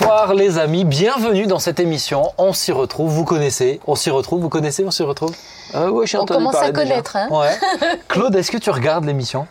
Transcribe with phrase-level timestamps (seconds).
[0.00, 2.32] Bonsoir les amis, bienvenue dans cette émission.
[2.38, 5.34] On s'y retrouve, vous connaissez, on s'y retrouve, vous connaissez, on s'y retrouve?
[5.74, 7.16] Ah ouais, On commence à connaître.
[7.16, 7.50] Hein Ouais.
[8.08, 9.46] Claude, est-ce que tu regardes l'émission?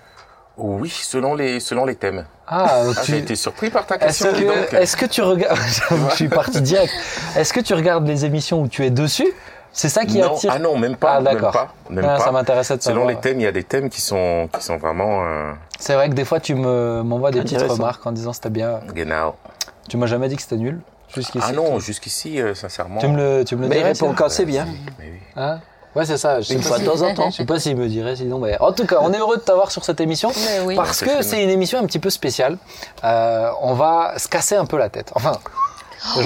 [0.57, 2.25] Oui, selon les, selon les thèmes.
[2.47, 3.11] Ah, Ah, tu...
[3.11, 4.31] J'ai été surpris par ta question.
[4.33, 5.59] que, est-ce que tu regardes
[6.09, 6.93] Je suis parti direct.
[7.35, 9.31] Est-ce que tu regardes les émissions où tu es dessus?
[9.71, 10.51] C'est ça qui non, attire?
[10.55, 11.17] Ah non, même pas.
[11.17, 11.53] Ah, d'accord.
[11.91, 12.01] Même pas.
[12.01, 12.23] Même Ah, pas.
[12.23, 13.09] ça m'intéressait de Selon savoir.
[13.15, 16.09] les thèmes, il y a des thèmes qui sont, qui sont vraiment euh, C'est vrai
[16.09, 18.79] que des fois tu me m'envoies des petites remarques en disant c'était bien.
[18.95, 19.35] genau.
[19.87, 20.79] Tu m'as jamais dit que c'était nul
[21.15, 21.45] jusqu'ici.
[21.47, 22.99] Ah non, jusqu'ici, euh, sincèrement.
[22.99, 24.65] Tu me le, tu me le Mais il dirais répond sinon quand c'est bien.
[24.99, 25.19] Mais oui.
[25.35, 25.59] Hein
[25.95, 26.39] Ouais, c'est ça.
[26.39, 27.31] Je Une pas fois de temps en temps.
[27.31, 28.37] Je sais pas s'il me dirait sinon.
[28.37, 30.75] Mais en tout cas, on est heureux de t'avoir sur cette émission Mais oui.
[30.75, 32.57] parce que c'est une émission un petit peu spéciale.
[33.03, 35.11] Euh, on va se casser un peu la tête.
[35.15, 35.31] Enfin,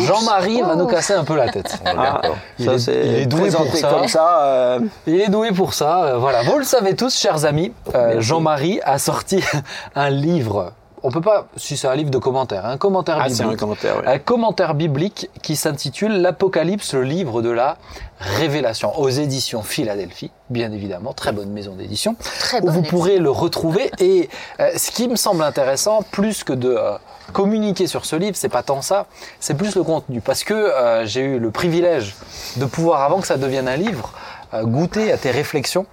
[0.05, 1.77] Jean-Marie va nous casser un peu la tête.
[1.85, 2.21] Ah.
[2.59, 3.89] Il ça est- c'est il est doué pour ça.
[3.89, 4.43] comme ça.
[4.43, 6.03] euh, Il est doué pour ça.
[6.03, 6.43] euh, voilà.
[6.43, 7.71] Vous le savez tous, chers amis.
[7.95, 8.19] euh.
[8.19, 9.41] Jean-Marie a sorti
[9.95, 10.73] un livre.
[11.05, 13.59] On peut pas, si c'est un livre de commentaires, un commentaire Ah, un biblique.
[13.59, 13.97] commentaire.
[13.97, 14.07] ouais.
[14.07, 17.75] un commentaire biblique qui s'intitule L'Apocalypse, le livre de la
[18.19, 23.29] révélation, aux éditions Philadelphie, bien évidemment, très bonne maison d'édition, Très où vous pourrez le
[23.29, 23.91] retrouver.
[23.99, 24.29] Et
[24.61, 26.93] euh, ce qui me semble intéressant, plus que de euh,
[27.33, 29.07] communiquer sur ce livre, c'est pas tant ça,
[29.41, 32.15] c'est plus le contenu, parce que euh, j'ai eu le privilège
[32.55, 34.13] de pouvoir, avant que ça devienne un livre,
[34.53, 35.85] euh, goûter à tes réflexions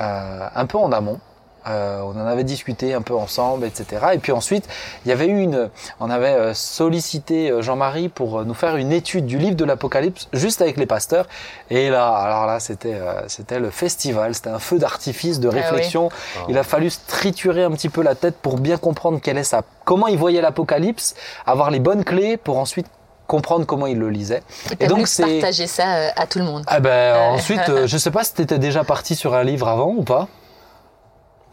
[0.00, 1.20] euh, un peu en amont.
[1.68, 4.06] Euh, on en avait discuté un peu ensemble, etc.
[4.14, 4.68] Et puis ensuite,
[5.04, 5.68] il y avait eu une,
[6.00, 10.28] on avait euh, sollicité euh, Jean-Marie pour nous faire une étude du livre de l'Apocalypse,
[10.32, 11.26] juste avec les pasteurs.
[11.70, 15.52] Et là, alors là, c'était, euh, c'était le festival, c'était un feu d'artifice de Ah
[15.54, 15.60] oui.
[15.60, 16.08] réflexion.
[16.48, 19.42] Il a fallu se triturer un petit peu la tête pour bien comprendre quelle est
[19.44, 21.14] sa, comment il voyait l'Apocalypse,
[21.46, 22.86] avoir les bonnes clés pour ensuite
[23.26, 24.42] comprendre comment il le lisait.
[24.70, 26.62] Et, t'as donc, c'est- partager ça à tout le monde.
[26.68, 29.88] Ah ben ensuite, je sais pas si tu étais déjà parti sur un livre avant
[29.88, 30.28] ou pas.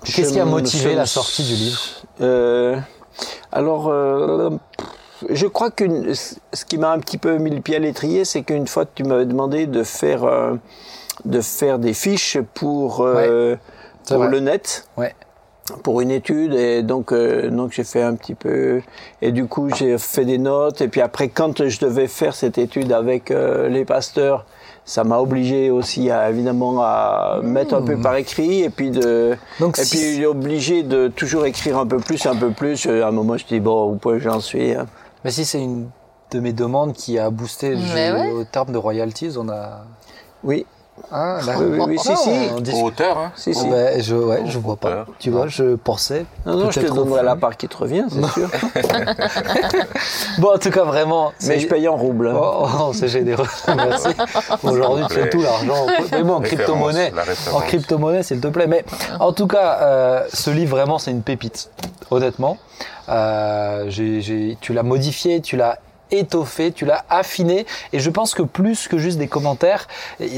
[0.03, 1.79] Qu'est-ce qui a motivé la sortie du livre
[2.21, 2.77] Euh,
[3.51, 4.49] alors, euh,
[5.29, 8.43] je crois que ce qui m'a un petit peu mis le pied à l'étrier, c'est
[8.43, 10.55] qu'une fois tu m'avais demandé de faire, euh,
[11.25, 13.55] de faire des fiches pour, euh,
[14.03, 14.87] c'est pour le net.
[14.97, 15.15] Ouais.
[15.81, 18.81] pour une étude et donc euh, donc j'ai fait un petit peu
[19.21, 22.57] et du coup j'ai fait des notes et puis après quand je devais faire cette
[22.57, 24.45] étude avec euh, les pasteurs
[24.85, 29.35] ça m'a obligé aussi à évidemment à mettre un peu par écrit et puis de
[29.59, 29.63] Hmm.
[29.63, 33.07] Donc, et si- puis obligé de toujours écrire un peu plus un peu plus à
[33.07, 34.85] un moment je dis bon où point j'en suis hein.
[35.23, 35.89] Mais si c'est une
[36.31, 38.31] de mes demandes qui a boosté le jeu ouais.
[38.31, 39.85] au terme de royalties, on a.
[40.43, 40.65] oui
[41.11, 42.61] Ah, là, oui, oui, oui, si, si.
[42.61, 42.83] discute.
[42.83, 45.05] hauteur, hein si si Ben, je, ouais, je vois pas.
[45.19, 46.25] Tu vois, je pensais.
[46.45, 48.49] non non je te donnerai la part qui te revient c'est sûr
[50.39, 51.31] Bon, en tout cas, vraiment.
[51.45, 52.35] mais je paye en rouble hein.
[52.35, 53.45] Oh, oh, c'est généreux.
[53.75, 54.07] Merci.
[54.63, 55.85] Aujourd'hui, tu fais tout l'argent.
[56.11, 57.13] Mais bon, en crypto-monnaie.
[57.53, 58.67] En crypto-monnaie, s'il te plaît.
[58.67, 58.83] Mais
[59.19, 61.69] en tout cas, euh, ce livre, vraiment, c'est une pépite.
[62.11, 62.57] Honnêtement.
[63.09, 65.77] Euh, tu l'as modifié, tu l'as
[66.17, 67.65] étoffé, tu l'as affiné.
[67.91, 69.87] Et je pense que plus que juste des commentaires,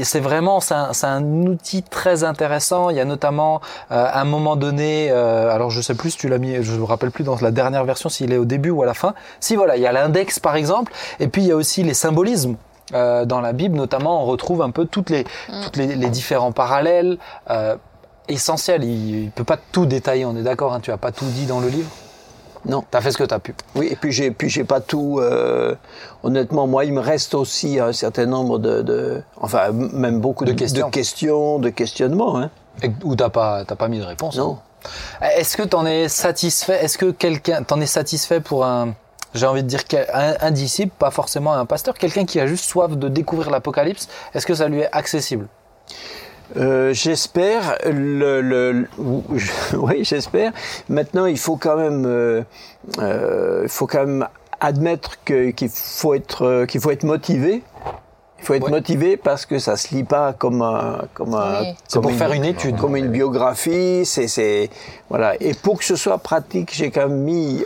[0.02, 2.90] c'est vraiment, c'est un, outil très intéressant.
[2.90, 3.60] Il y a notamment,
[3.90, 6.72] euh, à un moment donné, euh, alors je sais plus si tu l'as mis, je
[6.72, 9.14] me rappelle plus dans la dernière version s'il est au début ou à la fin.
[9.40, 11.94] Si voilà, il y a l'index par exemple, et puis il y a aussi les
[11.94, 12.56] symbolismes.
[12.94, 15.24] Euh, dans la Bible, notamment, on retrouve un peu toutes les,
[15.64, 17.18] toutes les, les différents parallèles
[18.28, 18.84] essentiels.
[18.84, 20.72] Il, il peut pas tout détailler, on est d'accord.
[20.72, 21.90] Hein, tu as pas tout dit dans le livre?
[22.66, 23.54] Non T'as fait ce que t'as pu.
[23.74, 25.18] Oui, et puis j'ai puis j'ai pas tout.
[25.20, 25.74] euh,
[26.22, 30.52] honnêtement, moi, il me reste aussi un certain nombre de, de enfin même beaucoup De
[30.52, 30.86] de, questions.
[30.88, 32.38] de questions, de questionnements.
[32.38, 32.50] Hein.
[32.82, 34.36] Et- Ou t'as pas, t'as pas mis de réponse.
[34.36, 34.58] Non.
[35.20, 38.94] Est-ce que t'en es satisfait Est-ce que quelqu'un t'en est satisfait pour un,
[39.34, 42.96] j'ai envie de dire un disciple, pas forcément un pasteur, quelqu'un qui a juste soif
[42.96, 45.48] de découvrir l'Apocalypse Est-ce que ça lui est accessible?
[46.56, 47.76] Euh, j'espère.
[47.84, 48.88] Le, le, le-
[49.78, 50.52] oui, j'espère.
[50.88, 52.42] Maintenant, il faut quand même, euh,
[53.00, 54.26] euh, il faut quand même
[54.60, 57.62] admettre que qu'il faut être, euh, qu'il faut être motivé.
[58.38, 58.70] Il faut être Ouais.
[58.70, 61.66] motivé parce que ça se lit pas comme un, comme un, Oui.
[61.88, 62.76] C'est comme pour faire une étude.
[62.76, 64.04] comme une biographie.
[64.04, 64.70] C'est, c'est,
[65.08, 65.34] voilà.
[65.40, 67.64] Et pour que ce soit pratique, j'ai quand même mis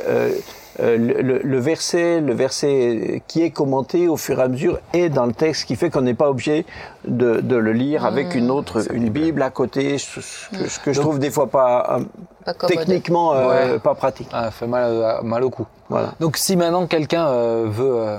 [0.79, 0.97] euh,
[1.43, 5.33] le, verset, le verset qui est commenté au fur et à mesure est dans le
[5.33, 6.65] texte, ce qui fait qu'on n'est pas obligé
[7.07, 10.79] de, de le lire avec une autre, une Bible à côté, ce, ce que, ce
[10.79, 12.05] que je trouve des fois pas euh,
[12.45, 13.79] Pas techniquement euh, Ouais.
[13.81, 14.29] pas pratique.
[14.33, 15.67] Ah, fait mal, mal au cou.
[15.89, 16.13] Voilà.
[16.21, 18.19] Donc si maintenant quelqu'un euh, veut, euh,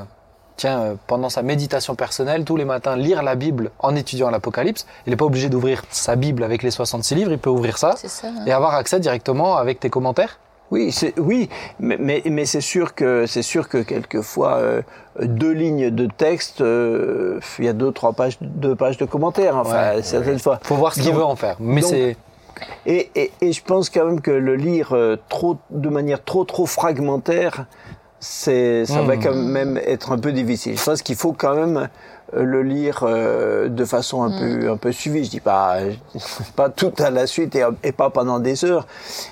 [0.57, 4.85] tiens, euh, pendant sa méditation personnelle, tous les matins, lire la Bible en étudiant l'Apocalypse,
[5.07, 7.95] il n'est pas obligé d'ouvrir sa Bible avec les 66 livres, il peut ouvrir ça.
[8.23, 8.43] hein.
[8.45, 10.37] et avoir accès directement avec tes commentaires
[10.71, 14.81] Oui, oui, mais mais, mais c'est sûr que c'est sûr que quelquefois euh,
[15.21, 19.57] deux lignes de texte, euh, il y a deux trois pages deux pages de commentaires.
[19.57, 20.59] Enfin, Ouais, certaines fois.
[20.63, 21.57] faut voir ce qu'il veut en faire.
[21.59, 22.15] Mais c'est...
[22.85, 26.43] Et, et, et je pense quand même que le lire euh, trop de manière trop
[26.45, 27.65] trop fragmentaire,
[28.19, 29.23] c'est, ça va Mhm.
[29.23, 30.77] quand même être un peu difficile.
[30.77, 31.89] Je pense qu'il faut quand même
[32.33, 35.23] le lire euh, de façon un peu un peu suivie.
[35.25, 35.77] Je dis pas
[36.55, 38.87] pas tout à la suite et, et pas pendant des heures,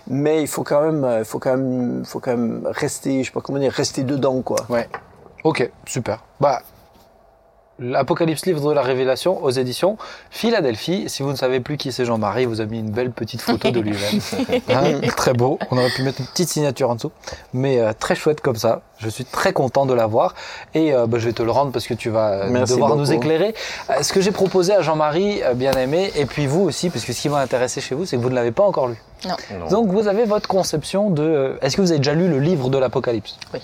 [0.07, 3.33] mais il faut quand même euh, faut quand même faut quand même rester, je sais
[3.33, 4.57] pas comment dire, rester dedans quoi.
[4.69, 4.87] Ouais.
[5.43, 6.23] Ok, super.
[6.39, 6.61] Bah,
[7.79, 9.97] l'Apocalypse livre de la Révélation aux éditions
[10.29, 11.05] Philadelphie.
[11.07, 13.41] Si vous ne savez plus qui c'est Jean-Marie, il vous a mis une belle petite
[13.41, 13.99] photo de lui-même.
[14.69, 15.57] Hein, très beau.
[15.71, 17.11] On aurait pu mettre une petite signature en dessous,
[17.53, 18.81] mais euh, très chouette comme ça.
[18.99, 20.35] Je suis très content de l'avoir
[20.73, 23.11] et euh, bah, je vais te le rendre parce que tu vas Merci devoir nous
[23.13, 23.55] éclairer.
[23.89, 27.05] Euh, ce que j'ai proposé à Jean-Marie, euh, bien aimé, et puis vous aussi, parce
[27.05, 29.01] que ce qui m'a intéressé chez vous, c'est que vous ne l'avez pas encore lu.
[29.25, 29.35] Non.
[29.69, 31.57] Donc vous avez votre conception de.
[31.61, 33.37] Est-ce que vous avez déjà lu le livre de l'Apocalypse?
[33.53, 33.61] Oui,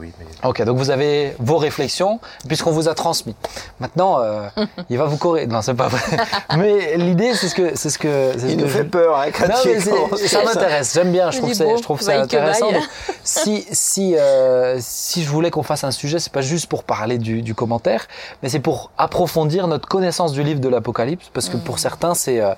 [0.00, 0.08] mais
[0.44, 3.34] Ok, donc vous avez vos réflexions, puisqu'on vous a transmis.
[3.80, 4.46] Maintenant, euh,
[4.90, 5.46] il va vous corriger.
[5.46, 6.00] Non, c'est pas vrai.
[6.58, 9.18] Mais l'idée, c'est ce que, c'est ce que, ce Il que nous je- fait peur
[9.18, 9.80] hein, quand Non, tu mais
[10.28, 10.94] ça m'intéresse.
[10.94, 11.30] J'aime bien.
[11.30, 12.72] Je trouve, ça, bon, je trouve ça vaille que intéressant.
[12.72, 12.82] Donc,
[13.24, 17.18] si, si, euh, si je voulais qu'on fasse un sujet, c'est pas juste pour parler
[17.18, 18.06] du, du commentaire,
[18.42, 22.40] mais c'est pour approfondir notre connaissance du livre de l'Apocalypse, parce que pour certains, c'est,
[22.40, 22.52] euh,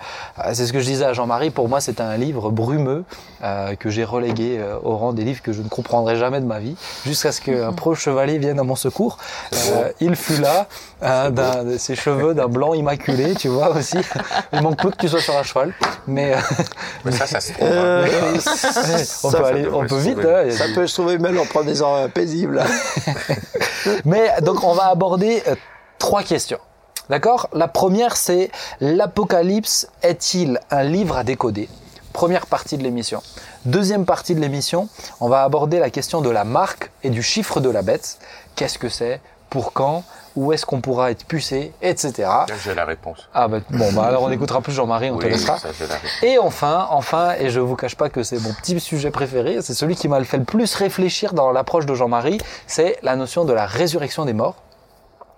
[0.52, 1.50] c'est ce que je disais à Jean-Marie.
[1.50, 3.04] Pour moi, c'est un livre brumeux
[3.42, 6.46] euh, que j'ai relégué euh, au rang des livres que je ne comprendrai jamais de
[6.46, 9.18] ma vie, jusqu'à ce qu'un pro chevalier vienne à mon secours.
[9.54, 10.66] Euh, il fut là,
[11.02, 13.98] hein, d'un- de ses cheveux d'un blanc immaculé, tu vois aussi.
[14.52, 15.72] Il manque peu que tu sois sur un cheval,
[16.06, 16.38] mais euh,
[17.04, 17.68] mais ça, ça se trouve.
[17.68, 17.72] hein.
[17.72, 18.06] Euh,
[19.24, 20.18] on ça peut aller, on peut vite.
[20.24, 22.62] hein, Ça du- peut se trouver même en prenant des heures paisibles.
[24.04, 25.54] Mais donc on va aborder euh,
[25.98, 26.58] trois questions.
[27.08, 27.48] D'accord?
[27.52, 28.50] La première c'est
[28.80, 31.68] l'Apocalypse est-il un livre à décoder?
[32.16, 33.22] Première partie de l'émission.
[33.66, 34.88] Deuxième partie de l'émission,
[35.20, 38.16] on va aborder la question de la marque et du chiffre de la bête.
[38.54, 39.20] Qu'est-ce que c'est?
[39.50, 40.02] Pour quand?
[40.34, 41.74] Où est-ce qu'on pourra être pucé?
[41.82, 42.26] Etc.
[42.64, 43.28] J'ai la réponse.
[43.34, 45.58] Ah bah, bon, bah alors on écoutera plus Jean-Marie, on te oui, laissera.
[45.58, 46.22] ça, j'ai la réponse.
[46.22, 49.74] Et enfin, enfin, et je vous cache pas que c'est mon petit sujet préféré, c'est
[49.74, 53.44] celui qui m'a le fait le plus réfléchir dans l'approche de Jean-Marie, c'est la notion
[53.44, 54.56] de la résurrection des morts.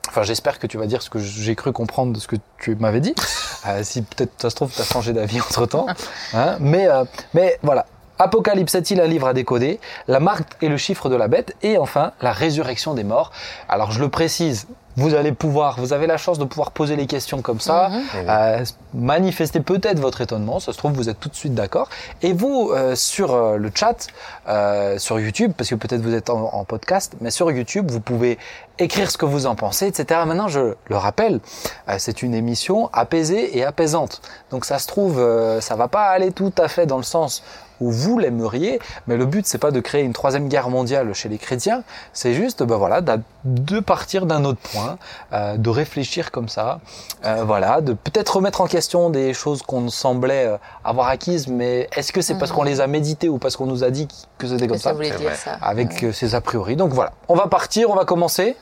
[0.09, 2.75] Enfin, j'espère que tu vas dire ce que j'ai cru comprendre de ce que tu
[2.75, 3.15] m'avais dit.
[3.67, 5.87] Euh, si peut-être ça se trouve, tu as changé d'avis entre temps.
[6.61, 7.87] mais, euh, mais voilà.
[8.19, 9.79] Apocalypse est-il un livre à décoder
[10.09, 11.55] La marque et le chiffre de la bête.
[11.62, 13.32] Et enfin, la résurrection des morts.
[13.69, 14.67] Alors, je le précise,
[14.97, 18.65] vous allez pouvoir, vous avez la chance de pouvoir poser les questions comme ça, euh,
[18.94, 20.59] manifester peut-être votre étonnement.
[20.59, 21.88] Ça se trouve, vous êtes tout de suite d'accord.
[22.23, 24.09] Et vous, euh, sur euh, le chat,
[24.49, 28.00] euh, sur YouTube, parce que peut-être vous êtes en, en podcast, mais sur YouTube, vous
[28.00, 28.38] pouvez
[28.79, 30.21] écrire ce que vous en pensez, etc.
[30.26, 31.41] Maintenant, je le rappelle,
[31.88, 34.21] euh, c'est une émission apaisée et apaisante.
[34.50, 37.43] Donc ça se trouve, euh, ça va pas aller tout à fait dans le sens
[37.81, 41.29] où vous l'aimeriez, mais le but c'est pas de créer une troisième guerre mondiale chez
[41.29, 41.83] les chrétiens,
[42.13, 43.01] c'est juste, ben voilà,
[43.45, 44.99] de partir d'un autre point,
[45.33, 46.81] euh, de réfléchir comme ça,
[47.25, 51.89] euh, voilà, de peut-être remettre en question des choses qu'on semblait euh, avoir acquises, mais
[51.97, 54.09] est-ce que c'est parce qu'on les a méditées ou parce qu'on nous a dit
[54.39, 54.91] que c'était comme ça?
[54.91, 55.37] ça, voulait C'est dire vrai.
[55.37, 55.59] ça.
[55.63, 56.77] avec euh, ces a priori.
[56.77, 58.57] Donc voilà, on va partir, on va commencer.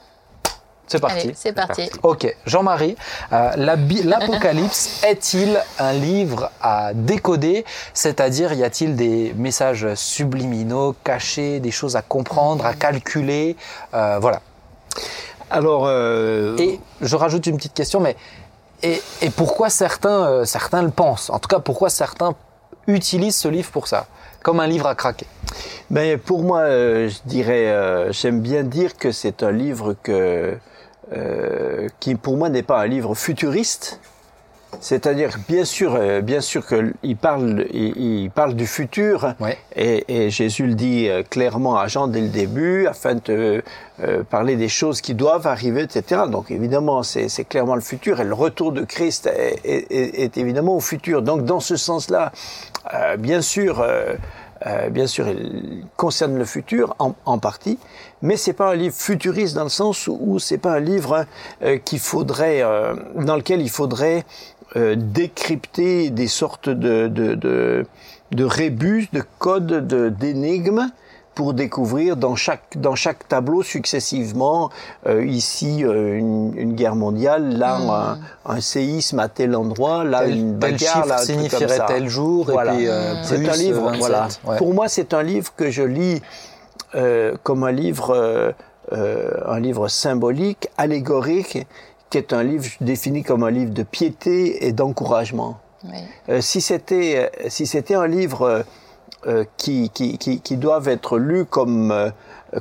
[0.87, 1.33] C'est parti.
[1.35, 1.91] C'est parti.
[2.03, 2.97] Ok, Jean-Marie,
[3.33, 7.65] euh, la l'Apocalypse est-il un livre à décoder?
[7.93, 13.57] C'est-à-dire, y a-t-il des messages subliminaux, cachés, des choses à comprendre, à calculer?
[13.95, 14.41] Euh, Voilà.
[15.51, 18.17] Alors, euh, Et je rajoute une petite question, mais
[18.83, 21.31] et, et pourquoi certains, euh, certains le pensent?
[21.31, 22.35] En tout cas, pourquoi certains
[22.87, 24.07] utilisent ce livre pour ça
[24.43, 25.27] Comme un livre à craquer?
[25.91, 30.57] Ben, pour moi, euh, je dirais, euh, j'aime bien dire que c'est un livre que,
[31.15, 34.01] euh, qui pour moi n'est pas un livre futuriste.
[34.81, 39.57] C'est-à-dire, bien sûr, euh, bien sûr qu'il parle, il, il parle du futur, Ouais.
[39.75, 43.63] et, et Jésus le dit euh, clairement à Jean dès le début, afin de
[44.03, 46.23] euh, parler des choses qui doivent arriver, etc.
[46.31, 50.37] Donc évidemment, c'est clairement le futur, et le retour de Christ est, est- est- est
[50.37, 51.23] évidemment au futur.
[51.23, 52.33] Donc dans ce sens-là,
[52.93, 54.15] euh, bien sûr, euh,
[54.67, 57.79] euh, bien sûr, il concerne le futur en, en partie,
[58.23, 61.27] mais c'est pas un livre futuriste dans le sens où, c'est pas un livre
[61.63, 64.25] euh, qu'il faudrait, euh, dans lequel il faudrait
[64.77, 67.85] euh, décrypter des sortes de, de, de,
[68.33, 70.89] de rébus, de codes, de- d'énigmes
[71.35, 74.71] pour découvrir dans chaque, dans chaque tableau successivement,
[75.07, 78.19] euh, ici euh, une, une guerre mondiale, là un,
[78.51, 82.47] un séisme à tel endroit, là tel, une tel bagarre, chiffre là signifierait tel jour,
[82.51, 82.73] Voilà.
[82.73, 83.99] et puis euh, C'est plus, un livre, 27.
[84.01, 84.29] voilà.
[84.47, 84.57] Ouais.
[84.57, 86.23] Pour moi, c'est un livre que je lis
[86.95, 88.53] euh, comme un livre, euh,
[88.93, 91.67] euh, un livre symbolique, allégorique,
[92.11, 95.59] qui est un livre défini comme un livre de piété et d'encouragement.
[95.85, 95.99] Oui.
[96.29, 98.65] Euh, si c'était si c'était un livre
[99.57, 102.11] qui, qui, qui, qui doivent être lus comme euh,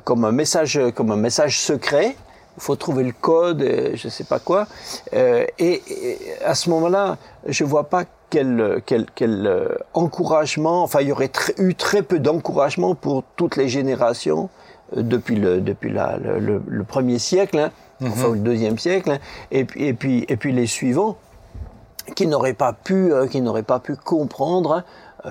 [0.03, 2.15] comme un message comme un message secret,
[2.57, 3.63] il faut trouver le code,
[3.93, 4.67] je sais pas quoi.
[5.13, 7.17] Euh, et, et à ce moment-là,
[7.47, 10.83] je vois pas quel quel, quel euh, encouragement.
[10.83, 14.49] Enfin, il y aurait tr- eu très peu d'encouragement pour toutes les générations
[14.95, 17.71] euh, depuis le depuis la, le, le- le premier siècle, hein,
[18.07, 19.19] enfin le deuxième siècle, hein,
[19.51, 21.17] et puis et puis et puis les suivants,
[22.15, 24.83] qui n'auraient pas pu euh, qui n'auraient pas pu comprendre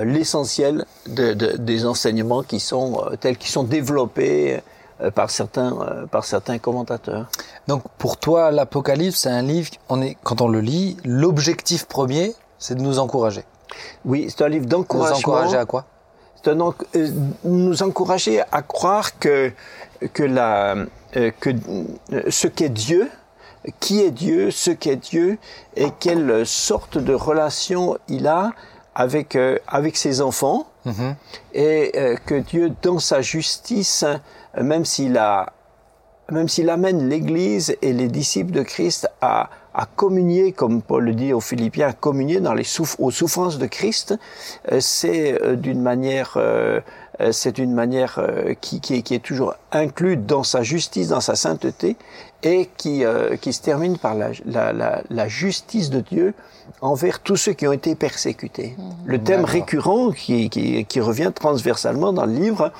[0.03, 4.61] l'essentiel de- de- des enseignements qui sont euh, tels qu'ils sont développés
[5.01, 5.77] euh, par certains
[6.11, 7.27] par certains commentateurs.
[7.69, 12.35] Donc pour toi, l'Apocalypse, c'est un livre, on est, quand on le lit, l'objectif premier,
[12.59, 13.45] c'est de nous encourager.
[14.05, 15.19] Oui, c'est un livre Nous d'encouragement.
[15.19, 15.85] encourager à quoi?
[16.43, 17.09] C'est en- euh,
[17.45, 19.53] nous encourager à croire que
[20.13, 20.75] que la
[21.17, 23.09] euh, que euh, ce qu'est Dieu,
[23.81, 25.39] qui est Dieu, ce qu'est Dieu
[25.77, 28.51] et quelle sorte de relation il a
[28.95, 31.15] avec avec ses enfants Mhm.
[31.55, 31.93] et
[32.27, 34.05] que Dieu dans sa justice,
[34.61, 35.53] même s'il a
[36.31, 41.15] même s'il amène l'Église et les disciples de Christ à, à communier, comme Paul le
[41.15, 44.15] dit aux Philippiens, à communier dans les souff- aux souffrances de Christ,
[44.71, 46.81] euh, c'est euh, d'une manière, euh,
[47.21, 51.09] euh, c'est d'une manière euh, qui, qui, est, qui est toujours inclue dans sa justice,
[51.09, 51.97] dans sa sainteté,
[52.45, 56.35] et qui, euh, qui se termine par la, la, la, la justice de Dieu
[56.81, 58.77] envers tous ceux qui ont été persécutés.
[59.07, 62.71] Le thème récurrent qui, qui, qui revient transversalement dans le livre,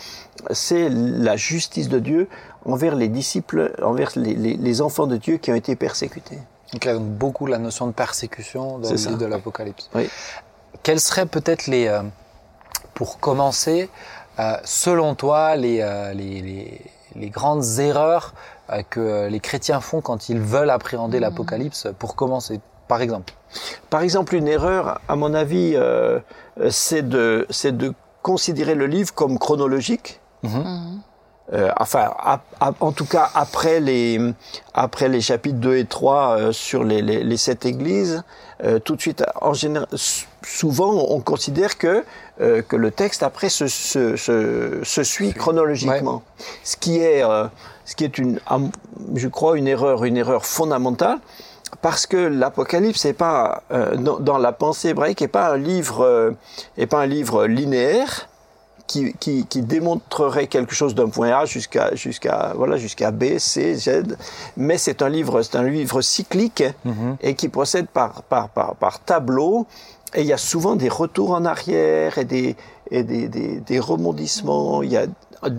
[0.51, 2.29] c'est la justice de Dieu
[2.67, 6.39] envers les disciples, envers les, les, les enfants de Dieu qui ont été persécutés.
[6.75, 9.89] Donc il y a donc beaucoup la notion de persécution dans le livre de l'Apocalypse.
[9.95, 10.09] Oui.
[10.83, 12.03] Quelles seraient peut-être les, euh,
[12.95, 13.89] pour commencer,
[14.41, 16.81] euh, selon toi, les, euh, les, les,
[17.15, 18.35] les grandes erreurs
[18.71, 23.35] euh, que les chrétiens font quand ils veulent appréhender l'Apocalypse Pour commencer, par exemple?
[23.89, 25.77] Par exemple, une erreur, à mon avis,
[26.71, 30.21] c'est de, c'est de considérer le livre comme chronologique.
[31.53, 34.19] Euh, enfin, ap- ap- en tout cas, après les,
[34.73, 38.23] après les chapitres 2 et 3 euh, sur les, les, les sept églises,
[38.65, 39.87] euh, tout de suite, en général,
[40.43, 42.03] souvent, on considère que,
[42.41, 46.23] euh, que le texte après se, se, se, se suit chronologiquement.
[46.63, 47.45] Ce qui est, euh,
[47.85, 48.41] ce qui est une,
[49.15, 51.19] je crois, une erreur, une erreur fondamentale.
[51.83, 56.03] Parce que l'Apocalypse n'est pas euh, dans, dans la pensée hébraïque n'est pas un livre
[56.05, 56.31] euh,
[56.79, 58.29] est pas un livre linéaire
[58.95, 63.75] qui, qui, qui démontrerait quelque chose d'un point A jusqu'à jusqu'à voilà jusqu'à B, C,
[63.75, 64.17] Z,
[64.57, 66.63] mais c'est un livre c'est un livre cyclique
[67.21, 69.67] et qui procède par par par, par tableau.
[70.17, 72.55] Et il y a souvent des retours en arrière et des
[72.93, 74.85] et des, des, des rebondissements.
[74.85, 75.07] Il y a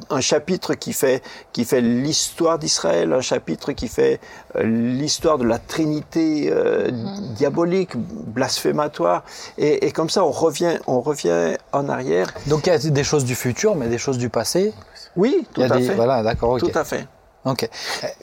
[0.09, 1.21] un- chapitre qui fait
[1.53, 4.19] qui fait l'histoire d'Israël, un chapitre qui fait
[4.55, 6.89] euh, l'histoire de la Trinité euh,
[7.35, 9.23] diabolique, blasphématoire,
[9.57, 12.33] et, et comme ça on revient on revient en arrière.
[12.47, 14.73] Donc il y a des choses du futur, mais des choses du passé.
[15.15, 15.93] Oui, tout à des, fait.
[15.95, 16.59] Voilà, d'accord, ok.
[16.59, 17.07] Tout à fait.
[17.45, 17.69] Ok.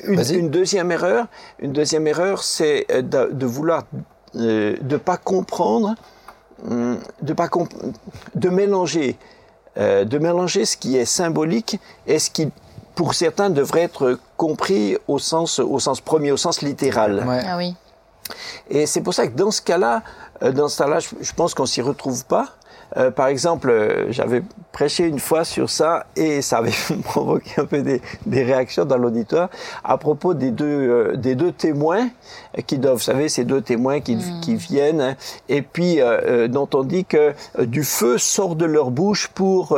[0.09, 1.26] Une, deuxième erreur,
[1.61, 3.85] une deuxième erreur, c'est euh, de, de vouloir
[4.35, 5.95] euh, de pas comprendre,
[6.69, 7.73] hum, de pas comp-
[8.35, 9.16] de mélanger,
[9.79, 12.49] euh, de mélanger ce qui est symbolique et ce qui,
[12.95, 17.25] pour certains, devrait être compris au sens au sens premier, au sens littéral.
[17.26, 17.43] Ouais.
[17.47, 17.75] Ah oui.
[18.69, 20.02] Et c'est pour ça que dans ce cas-là,
[20.43, 22.49] euh, dans ce cas-là, je, je pense qu'on s'y retrouve pas.
[22.97, 26.73] Euh, par exemple, euh, j'avais prêché une fois sur ça et ça avait
[27.05, 29.49] provoqué un peu des, des réactions dans l'auditoire
[29.85, 32.09] à propos des deux, euh, des deux témoins
[32.67, 35.17] qui doivent, vous savez, ces deux témoins qui, qui viennent hein,
[35.49, 39.77] et puis euh, euh, dont on dit que du feu sort de leur bouche pour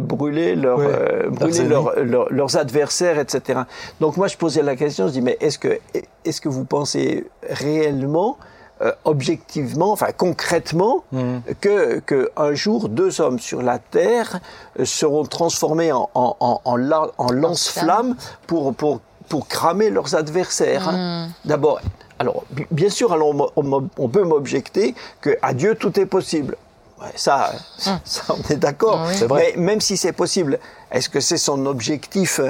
[0.00, 1.68] brûler, leur, euh, brûler ennemis.
[1.70, 3.60] leur, leur- leurs adversaires, etc.
[4.00, 5.78] Donc moi, je posais la question, je dis, mais est-ce que,
[6.24, 8.36] est-ce que vous pensez réellement,
[8.82, 11.42] euh, objectivement, enfin concrètement, Mhm.
[11.60, 14.40] que, que un jour, deux hommes sur la terre
[14.80, 20.14] euh, seront transformés en, en, en, en, la- en lance-flammes pour, pour, pour cramer leurs
[20.14, 21.80] adversaires hein D'abord,
[22.18, 26.56] alors, bi- bien sûr, alors on, on peut m'objecter que à Dieu tout est possible.
[27.02, 27.52] Ouais, ça,
[28.04, 29.04] ça, on est d'accord.
[29.08, 29.14] Oui.
[29.16, 29.52] C'est vrai.
[29.56, 30.58] Mais même si c'est possible,
[30.90, 32.40] est-ce que c'est son objectif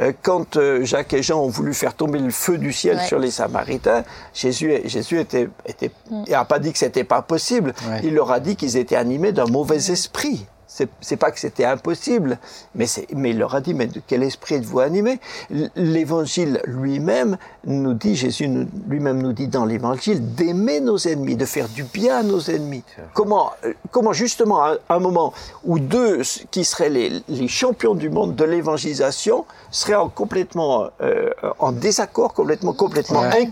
[0.00, 3.06] Euh, Quand euh, Jacques et Jean ont voulu faire tomber le feu du ciel Ouais.
[3.06, 5.90] sur les Samaritains, Jésus, Jésus était, était,
[6.26, 7.74] il a pas dit que c'était pas possible.
[7.88, 8.00] Ouais.
[8.04, 10.46] Il leur a dit qu'ils étaient animés d'un mauvais esprit.
[11.00, 12.38] C'est pas que c'était impossible,
[12.74, 15.20] mais, il leur a dit, mais de quel esprit êtes-vous animé?
[15.76, 18.48] L'évangile lui-même nous dit, Jésus
[18.88, 22.84] lui-même nous dit dans l'évangile, d'aimer nos ennemis, de faire du bien à nos ennemis.
[23.14, 25.32] Comment, euh, comment justement, à un moment
[25.64, 31.30] où deux qui seraient les, les champions du monde de l'évangélisation seraient en complètement euh,
[31.58, 33.50] en désaccord, complètement, complètement Ouais.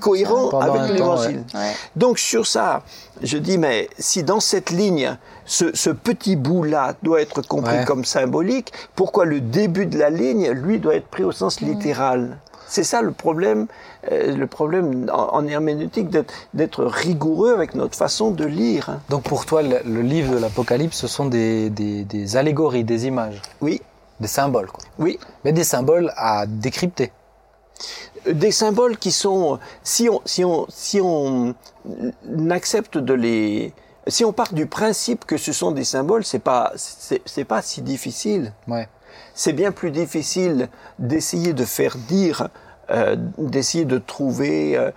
[0.50, 1.44] Pendant avec l'évangile.
[1.54, 1.73] Ouais.
[1.97, 2.82] Donc sur ça,
[3.22, 7.84] je dis, mais si dans cette ligne, ce, ce petit bout-là doit être compris Ouais.
[7.84, 12.38] comme symbolique, pourquoi le début de la ligne, lui, doit être pris au sens littéral?
[12.70, 13.66] C'est ça le problème,
[14.12, 18.98] euh, le problème en, en herméneutique d'être- rigoureux avec notre façon de lire.
[19.08, 23.06] Donc pour toi, le, le livre de l'Apocalypse, ce sont des, des, des allégories, des
[23.06, 23.40] images?
[23.62, 23.80] Oui,
[24.20, 24.84] Des symboles, quoi.
[24.98, 27.10] Oui, Mais des symboles à décrypter.
[28.30, 31.54] Des symboles qui sont, si on, si on, si on
[32.50, 33.73] accepte de les,
[34.08, 37.82] si on part du principe que ce sont des symboles, c'est pas, c'est pas si
[37.82, 38.52] difficile.
[38.66, 38.88] Ouais.
[39.35, 40.68] C'est bien plus difficile
[40.99, 42.49] d'essayer de faire dire,
[42.90, 44.90] euh, d'essayer de trouver, euh,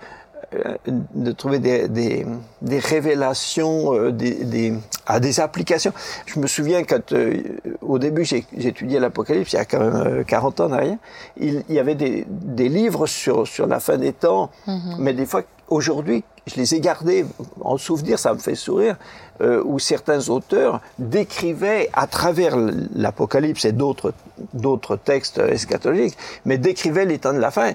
[1.14, 2.26] de trouver des, des,
[2.60, 4.74] des révélations, euh, des, des,
[5.06, 5.92] à des applications.
[6.26, 7.42] Je me souviens quand, euh,
[7.80, 10.96] au début, étudié l'Apocalypse, il y a quand même euh, 40 ans en arrière,
[11.38, 14.50] il, il y avait des, des livres sur, sur la fin des temps,
[14.98, 17.24] mais des fois, aujourd'hui, je les ai gardés
[17.60, 18.96] en souvenir, ça me fait sourire,
[19.40, 22.56] euh, où certains auteurs décrivaient à travers
[22.94, 24.12] l'Apocalypse et d'autres
[24.52, 27.72] d'autres textes eschatologiques, mais décrivaient les temps de la fin.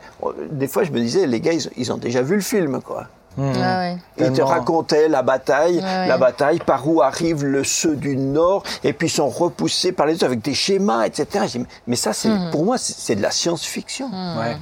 [0.51, 3.07] Des fois, je me disais, les gars, ils, ils ont déjà vu le film, quoi.
[3.39, 3.97] Ah ouais.
[4.17, 6.07] Ils te racontaient la bataille, ouais.
[6.07, 10.07] la bataille, par où arrivent le ceux du Nord, et puis ils sont repoussés par
[10.07, 11.45] les autres avec des schémas, etc.
[11.85, 14.07] Mais ça, c'est pour moi, c'est de la science-fiction.
[14.07, 14.57] Ouais.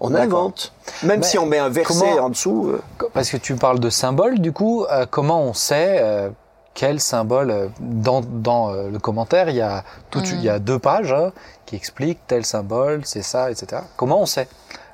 [0.00, 0.72] On invente.
[1.02, 2.68] Même Mais si on met un verset comment- en dessous.
[2.70, 6.30] euh, Parce que tu parles de symboles, du coup, euh, comment on sait euh,
[6.74, 10.58] quel symbole euh, dans, dans euh, le commentaire Il y a tout, il y a
[10.60, 11.32] deux pages hein,
[11.66, 13.82] qui expliquent tel symbole, c'est ça, etc.
[13.96, 14.48] Comment on sait?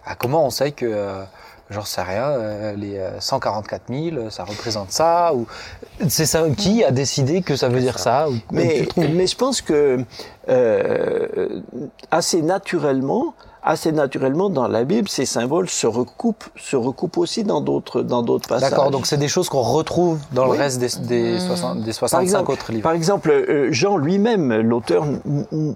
[0.06, 1.23] Ah, Comment on sait que euh,
[1.70, 5.46] J'en sais rien, euh, les euh, 144 000, euh, ça représente ça ou
[6.08, 9.99] c'est ça qui a décidé que ça veut dire ça, ou, Mais, je pense que
[10.50, 11.61] euh,
[12.11, 13.34] assez naturellement,
[13.66, 18.23] assez naturellement dans la Bible, ces symboles se recoupent, se recoupent aussi dans d'autres dans
[18.23, 18.71] d'autres passages.
[18.71, 20.56] D'accord, donc c'est des choses qu'on retrouve dans Oui.
[20.59, 20.88] le reste des,
[21.35, 22.83] des, 60 des 65 par exemple, autres livres.
[22.83, 25.06] Par exemple, euh, Jean lui-même, l'auteur,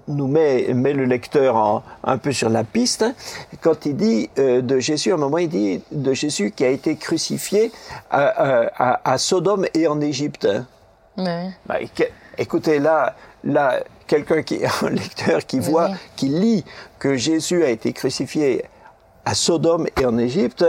[0.07, 3.13] nous met, met le lecteur en- un peu sur la piste hein,
[3.61, 6.69] quand il dit euh, de Jésus, à un moment il dit de Jésus qui a
[6.69, 7.71] été crucifié
[8.11, 10.47] à, à- à- à Sodome et en Égypte.
[11.17, 11.49] Ouais.
[11.65, 11.75] Bah,
[12.37, 15.95] écoutez, là, là quelqu'un qui un lecteur qui voit, oui.
[16.15, 16.65] qui lit
[16.99, 18.65] que Jésus a été crucifié
[19.25, 20.65] à Sodome et en Égypte,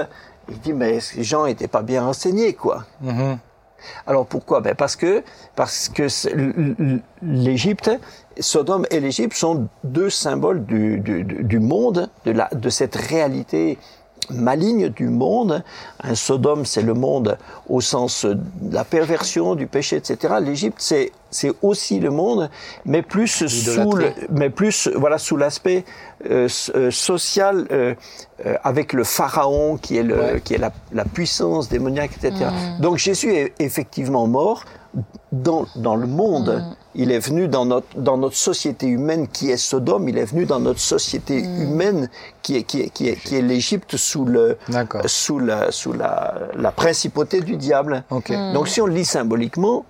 [0.48, 2.84] il dit mais ces gens n'étaient pas bien renseignés, quoi?
[3.00, 3.38] Mhm.
[4.06, 4.60] Alors pourquoi?
[4.60, 5.22] Ben Parce que,
[5.56, 6.06] parce que
[7.22, 7.90] l'Égypte,
[8.38, 13.78] Sodome et l'Égypte sont deux symboles du- du monde, de, la, de cette réalité
[14.30, 15.62] maligne du monde.
[16.02, 17.38] Un Sodome, c'est le monde
[17.68, 18.38] au sens de
[18.74, 20.34] la perversion, du péché, etc.
[20.40, 22.50] L'Égypte, c'est c'est aussi le monde,
[22.84, 25.84] mais plus sous le, mais plus voilà sous l'aspect
[26.28, 27.94] euh, euh, social euh,
[28.46, 30.40] euh, avec le pharaon qui est le Ouais.
[30.44, 32.46] qui est la, la puissance démoniaque, etc.
[32.80, 34.64] Donc Jésus est effectivement mort
[35.32, 36.64] dans dans le monde.
[36.96, 40.08] Il est venu dans notre dans notre société humaine qui est Sodome.
[40.08, 42.08] Il est venu dans notre société humaine
[42.42, 44.58] qui est qui est qui est, qui est l'Égypte sous le
[45.06, 48.02] sous la sous la la principauté du diable.
[48.52, 49.84] Donc si on le lit symboliquement,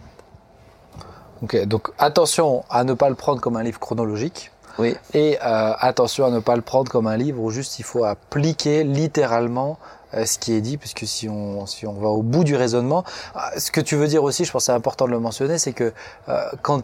[1.42, 4.50] Ok, donc attention à ne pas le prendre comme un livre chronologique.
[4.78, 4.94] oui.
[5.14, 8.04] Et euh, attention à ne pas le prendre comme un livre où juste il faut
[8.04, 9.78] appliquer littéralement
[10.14, 13.04] euh, ce qui est dit, puisque si on, si on va au bout du raisonnement,
[13.34, 15.56] ah, ce que tu veux dire aussi, je pense que c'est important de le mentionner,
[15.58, 15.92] c'est que
[16.28, 16.82] euh, quand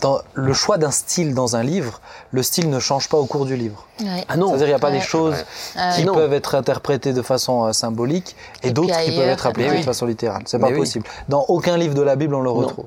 [0.00, 3.46] dans le choix d'un style dans un livre, le style ne change pas au cours
[3.46, 3.86] du livre.
[4.00, 4.24] Ouais.
[4.28, 4.48] Ah non.
[4.48, 4.98] C'est-à-dire il n'y a pas Ouais.
[4.98, 5.36] des choses
[5.74, 6.12] Ah, qui non.
[6.14, 9.78] peuvent être interprétées de façon euh, symbolique et, Et d'autres qui peuvent être appliquées ouais.
[9.78, 10.42] de façon littérale.
[10.46, 10.76] C'est pas oui.
[10.76, 11.06] possible.
[11.30, 12.84] Dans aucun livre de la Bible on le retrouve.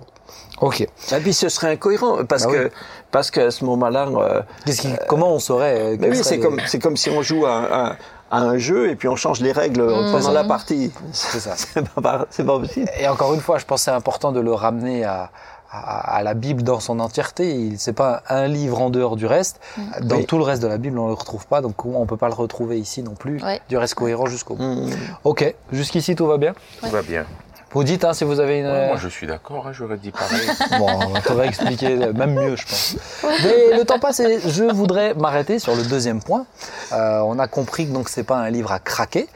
[0.62, 0.82] Ok.
[0.82, 0.88] Et
[1.22, 2.70] puis ce serait incohérent parce Bah que oui.
[3.12, 6.60] parce qu'à ce moment-là, euh, qui- comment on saurait euh, mais oui, c'est les- comme
[6.68, 7.96] c'est comme si on joue à un, à-
[8.32, 10.92] à un jeu et puis on change les règles pendant la partie.
[11.14, 11.54] C'est ça.
[11.56, 12.26] C'est pas,
[12.60, 12.88] possible.
[13.00, 15.32] Et encore une fois, je pense que c'est important de le ramener à,
[15.72, 17.56] à, à la Bible dans son entièreté.
[17.56, 19.60] Il C'est pas un livre en dehors du reste.
[20.02, 20.26] Dans Oui.
[20.28, 22.36] tout le reste de la Bible, on le retrouve pas, donc on peut pas le
[22.36, 23.42] retrouver ici non plus.
[23.44, 23.62] Ouais.
[23.70, 24.64] Du reste cohérent jusqu'au bout.
[24.64, 24.90] Hmm.
[25.24, 26.54] Ok, jusqu'ici tout va bien?
[26.82, 27.26] Tout va bien.
[27.72, 28.66] Vous dites hein, si vous avez une.
[28.66, 30.50] Ouais, moi, je suis d'accord, hein, j'aurais dit pareil.
[30.80, 32.96] Bon, on t'aurait expliqué euh, même mieux, je pense.
[33.44, 36.46] Mais le temps passe et je voudrais m'arrêter sur le deuxième point.
[36.94, 39.28] Euh, on a compris que donc c'est pas un livre à craquer.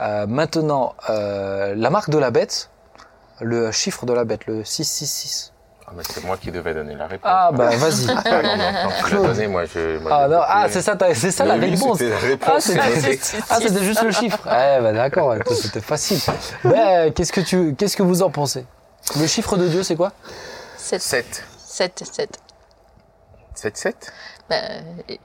[0.00, 2.70] Euh, maintenant, euh, la marque de la bête,
[3.40, 5.51] le chiffre de la bête, le 666.
[5.98, 7.30] Ah, c'est moi qui devais donner la réponse.
[7.30, 8.06] Ah bah vas-y.
[8.08, 9.98] Ah, non, non, quand tu l'as donné, moi, je.
[9.98, 12.00] moi, Ah non, ah c'est ça, c'est ça la oui, réponse.
[12.46, 12.80] Ah c'était
[13.50, 14.40] ah, c'était juste le chiffre.
[14.46, 16.18] Eh bah d'accord, c'était facile.
[16.64, 18.64] Ben, qu'est-ce que tu, qu'est-ce que vous en pensez?
[19.18, 20.12] Le chiffre de Dieu, c'est quoi?
[20.76, 21.44] 7, 7.
[21.58, 22.38] 7, 7.
[23.54, 24.12] 7, 7
[24.48, 24.56] Bah,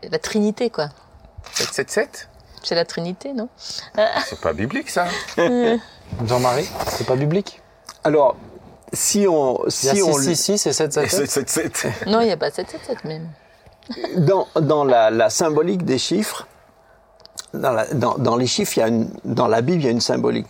[0.09, 0.89] la Trinité, quoi.
[1.53, 2.29] 7, 7, 7
[2.63, 3.49] C'est la Trinité, non?
[4.25, 5.07] C'est pas biblique, ça.
[6.25, 7.61] Jean-Marie, c'est pas biblique?
[8.03, 8.35] Alors
[8.93, 11.29] si on Il y si a on 666 et 777.
[11.29, 12.07] 7, 7, 7.
[12.07, 13.27] Non, il n'y a pas 7, 7, 7 même.
[14.17, 16.47] dans dans la, la symbolique des chiffres,
[17.53, 19.87] dans, la- dans, dans les chiffres, il y a une, dans la Bible, il y
[19.87, 20.47] a une symbolique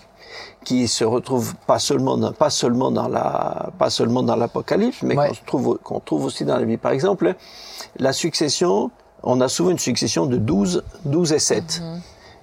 [0.64, 5.16] qui se retrouve pas seulement dans, pas seulement dans la pas seulement dans l'Apocalypse, mais
[5.18, 5.30] Ouais.
[5.30, 6.82] qu'on trouve qu'on trouve aussi dans la Bible.
[6.82, 7.36] Par exemple,
[7.98, 8.92] la succession
[9.24, 11.82] on a souvent une succession de 12, 12 et 7.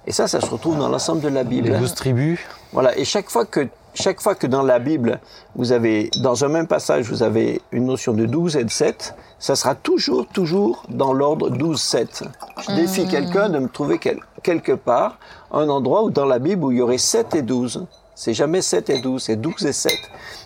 [0.07, 1.69] Et ça, ça se retrouve dans l'ensemble de la Bible.
[1.69, 2.39] Les douze tribus.
[2.73, 2.95] Voilà.
[2.97, 5.19] Et chaque fois que chaque fois que dans la Bible,
[5.55, 9.15] vous avez, dans un même passage, vous avez une notion de 12 et de 7,
[9.39, 12.23] ça sera toujours, toujours dans l'ordre 12-7.
[12.67, 15.17] Je défie quelqu'un de me trouver quel- quelque part
[15.51, 17.85] un endroit où dans la Bible où il y aurait 7 et 12.
[18.13, 19.91] C'est jamais 7 et 12, c'est 12 et 7.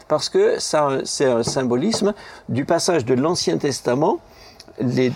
[0.07, 2.13] Parce que ça, c'est un symbolisme
[2.47, 4.17] du passage de l'Ancien Testament
[4.79, 5.11] les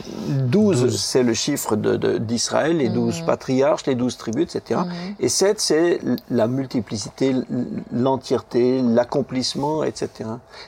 [0.49, 4.81] 12, c'est le chiffre de- de- d'Israël, les 12 patriarches, les 12 tribus, etc.
[5.19, 5.99] Et 7, c'est
[6.29, 7.33] la multiplicité,
[7.91, 10.09] l'entièreté, l'accomplissement, etc.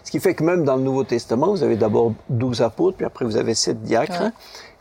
[0.03, 3.05] Ce qui fait que même dans le Nouveau Testament, vous avez d'abord 12 apôtres, puis
[3.05, 4.21] après vous avez 7 diacres.
[4.21, 4.31] Ouais.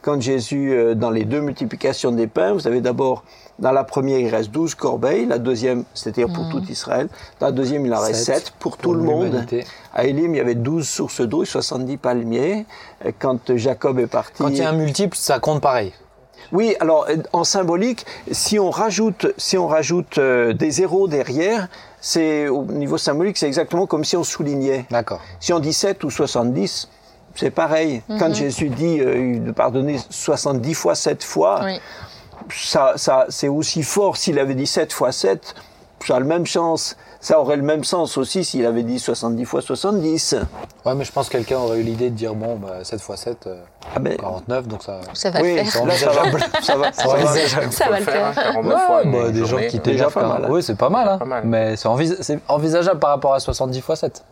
[0.05, 3.25] Quand Jésus, euh, dans les deux multiplications des pains, vous avez d'abord,
[3.59, 7.09] dans la première, il reste 12 corbeilles, la deuxième, c'est-à-dire pour tout Israël,
[7.41, 9.47] dans la deuxième, il en reste Sept 7 pour tout le monde.
[9.95, 12.67] À Élim, il y avait 12 sources d'eau et 70 palmiers.
[13.07, 14.43] Euh, Quand Jacob est parti.
[14.43, 15.95] Quand il y a un multiple, ça compte pareil.
[16.53, 21.69] Oui, alors euh, en symbolique, si on rajoute, si on rajoute euh, des zéros derrière,
[22.01, 24.85] c'est au niveau symbolique, c'est exactement comme si on soulignait.
[24.91, 25.21] D'accord.
[25.41, 26.89] Si on dit 7 ou 70,
[27.35, 28.03] c'est pareil.
[28.19, 31.81] Quand Jésus dit euh, de pardonner 70 fois 7 fois, Oui.
[32.51, 34.17] ça, ça, c'est aussi fort.
[34.17, 35.55] S'il avait dit 7 fois 7,
[36.07, 36.97] ça a le même sens.
[37.21, 40.37] Ça aurait le même sens aussi s'il avait dit 70 fois 70.
[40.85, 43.15] Ouais, mais je pense que quelqu'un aurait eu l'idée de dire bon, bah, 7 x
[43.19, 43.57] 7, euh,
[43.97, 45.01] Ah ben, 49, donc ça.
[45.15, 45.87] Ça va oui, le faire.
[45.87, 46.23] là, ça va,
[46.63, 47.13] ça va, ça va.
[47.15, 47.73] envisageable.
[47.73, 48.27] Ça va le faire.
[48.27, 49.81] hein, 49 Ouais, fois, bah, des gens qui
[50.29, 50.49] mal, hein.
[50.51, 51.17] Oui, c'est pas mal, hein.
[51.19, 51.45] Pas mal.
[51.47, 54.23] mais c'est envis- envisageable par rapport à 70 x 7.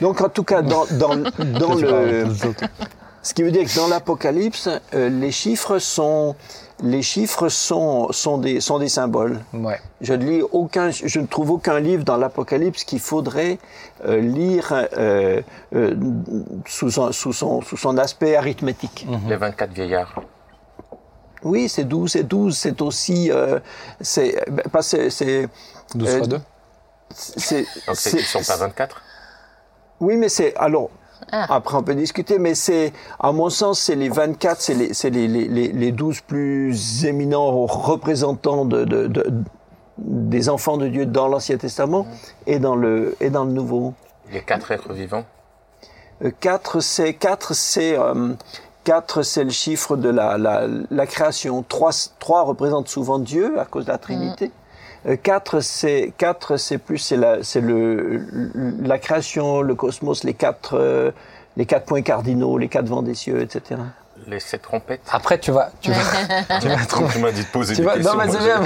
[0.00, 1.16] Donc en tout cas, dans, dans,
[1.60, 2.26] dans le,
[3.22, 6.34] ce qui veut dire que dans l'Apocalypse, euh, les chiffres sont
[6.82, 9.38] les chiffres sont, sont, des, sont des symboles.
[9.54, 9.80] Ouais.
[10.00, 13.58] Je ne, lis aucun, je ne trouve aucun livre dans l'Apocalypse qu'il faudrait
[14.04, 15.40] euh, lire euh,
[15.74, 15.94] euh,
[16.66, 19.06] sous, son, sous, son, sous son aspect arithmétique.
[19.28, 20.20] Les 24 vieillards.
[21.44, 23.30] Oui, c'est 12 et 12, c'est aussi...
[23.30, 23.60] Euh,
[24.00, 25.48] c'est, ben, pas c'est, c'est,
[25.94, 26.40] 12 Euh, x 2.
[27.14, 29.00] c'est, Donc c'est- c'est- ils sont pas 24
[30.00, 30.90] oui, mais c'est alors.
[31.32, 31.46] Ah.
[31.48, 35.10] Après, on peut discuter, mais c'est, à mon sens, c'est les 24, c'est les, c'est
[35.10, 38.84] les, les, les 12 plus éminents représentants de,
[39.98, 42.06] des enfants de Dieu dans l'Ancien Testament
[42.46, 43.94] et dans le et dans le Nouveau.
[44.28, 45.24] Les y a quatre êtres vivants.
[46.22, 48.34] Euh, quatre c'est quatre c'est euh,
[48.82, 51.62] quatre c'est le chiffre de la la, création.
[51.62, 54.48] Trois trois représentent souvent Dieu à cause de la Trinité.
[54.48, 54.52] Mm.
[55.06, 58.22] Euh, 4, c'est quatre, c'est plus c'est la c'est le
[58.82, 61.10] la création, le cosmos, les quatre euh,
[61.56, 63.80] les quatre points cardinaux, les quatre vents des cieux, etc.
[64.26, 65.02] Les sept trompettes.
[65.12, 65.96] Après, tu vas, tu vas,
[66.58, 68.12] tu m'as dit de poser des questions.
[68.12, 68.62] Non, mais c'est bien.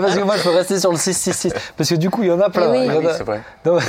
[0.00, 1.52] parce que moi, je peux rester sur le 666.
[1.76, 2.72] Parce que du coup, il y en a plein.
[2.74, 3.40] Eh ah oui, c'est vrai.
[3.64, 3.82] Donc,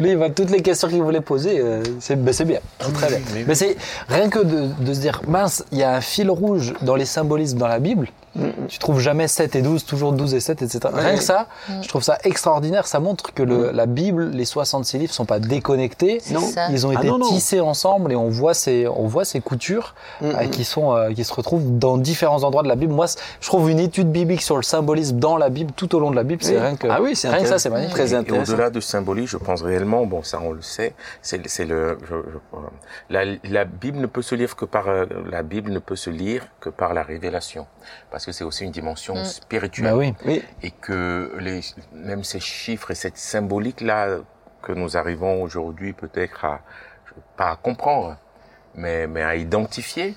[0.00, 1.58] lui, il va toutes les questions qu'il voulait poser.
[1.58, 2.60] Euh, ben, c'est bien.
[2.78, 3.18] Très bien.
[3.48, 3.76] Mais, c'est
[4.08, 7.58] rien que de se dire, mince, il y a un fil rouge dans les symbolismes
[7.58, 8.08] dans la Bible.
[8.68, 10.80] Tu trouves jamais 7 et 12, toujours 12 et 7, etc.
[10.92, 11.46] Rien que ça,
[11.82, 12.86] je trouve ça extraordinaire.
[12.86, 16.20] Ça montre que le- la Bible, les 66 livres, sont pas déconnectés.
[16.30, 16.40] Non.
[16.70, 17.28] Ils ont Ah été non, non.
[17.28, 21.24] tissés ensemble et on voit ces, on voit ces coutures euh, qui, sont, euh, qui
[21.24, 22.92] se retrouvent dans différents endroits de la Bible.
[22.92, 23.06] Moi,
[23.40, 26.16] je trouve une étude biblique sur le symbolisme dans la Bible, tout au long de
[26.16, 26.60] la Bible, c'est Oui.
[26.60, 27.94] rien que, Ah oui, c'est rien que ça, c'est magnifique.
[27.94, 31.98] Très Et au-delà du symbolique, je pense réellement, bon, ça on le sait, c'est le,
[32.08, 32.58] je- je-
[33.10, 36.10] la, la Bible ne peut se lire que par euh, la Bible ne peut se
[36.10, 37.66] lire que par la révélation,
[38.10, 39.90] parce que c'est aussi une dimension spirituelle.
[39.90, 40.14] Bah oui.
[40.24, 40.42] Oui.
[40.62, 41.60] Et que les,
[41.92, 44.18] même ces chiffres et cette symbolique là
[44.62, 46.60] que nous arrivons aujourd'hui peut-être à
[47.36, 48.16] pas à comprendre,
[48.74, 50.14] mais mais à identifier,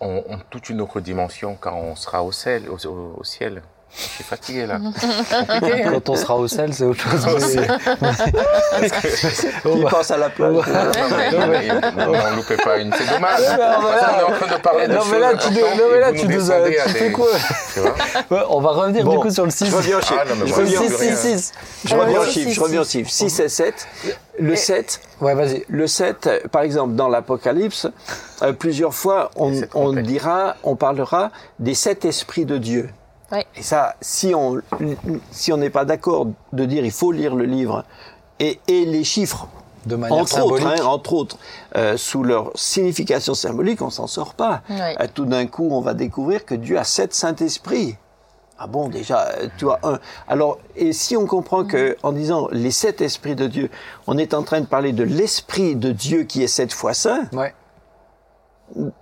[0.00, 3.62] ont, ont toute une autre dimension quand on sera au ciel, au, au- au ciel.
[3.96, 4.78] Je suis fatigué là.
[5.90, 7.56] Quand on sera au sel, c'est autre chose.
[7.56, 8.88] mais-
[9.72, 10.62] Qui pense à la plage Non,
[11.48, 11.68] mais
[12.32, 13.40] on loupait pas une, c'est dommage.
[13.44, 15.60] Parce qu'on est en train de parler de Non, mais là, tu non,
[15.92, 17.26] mais là, tu nous as- tu fais quoi
[18.50, 19.66] on va revenir du coup sur le 6.
[19.70, 20.20] Je reviens au chiffre.
[20.20, 21.52] Ah, non, mais je reviens, six, six.
[21.84, 22.52] je reviens au six, chiffre.
[22.54, 22.98] Je reviens au six.
[22.98, 23.10] chiffre.
[23.10, 23.88] 6 et 7.
[24.40, 25.64] Le 7, Ouais, vas-y.
[25.68, 27.88] Le 7, euh, par exemple, dans l'Apocalypse,
[28.42, 32.88] euh, plusieurs fois, on, on dira, on parlera des sept esprits de Dieu.
[33.30, 33.46] Ouais.
[33.56, 34.60] Et ça, si on
[35.30, 37.84] si on n'est pas d'accord de dire il faut lire le livre
[38.40, 39.48] et, et les chiffres,
[39.84, 41.36] De manière entre autres, hein, entre autres,
[41.76, 44.62] euh, sous leur signification symbolique, on s'en sort pas.
[44.70, 44.96] Ouais.
[45.00, 47.96] Euh, tout d'un coup, on va découvrir que Dieu a sept Saint-Esprits.
[48.60, 49.98] Ah bon, déjà, euh, tu as un.
[50.26, 53.70] Alors, et si on comprend que, en disant les sept esprits de Dieu,
[54.06, 57.28] on est en train de parler de l'esprit de Dieu qui est sept fois saint,
[57.32, 57.54] Ouais.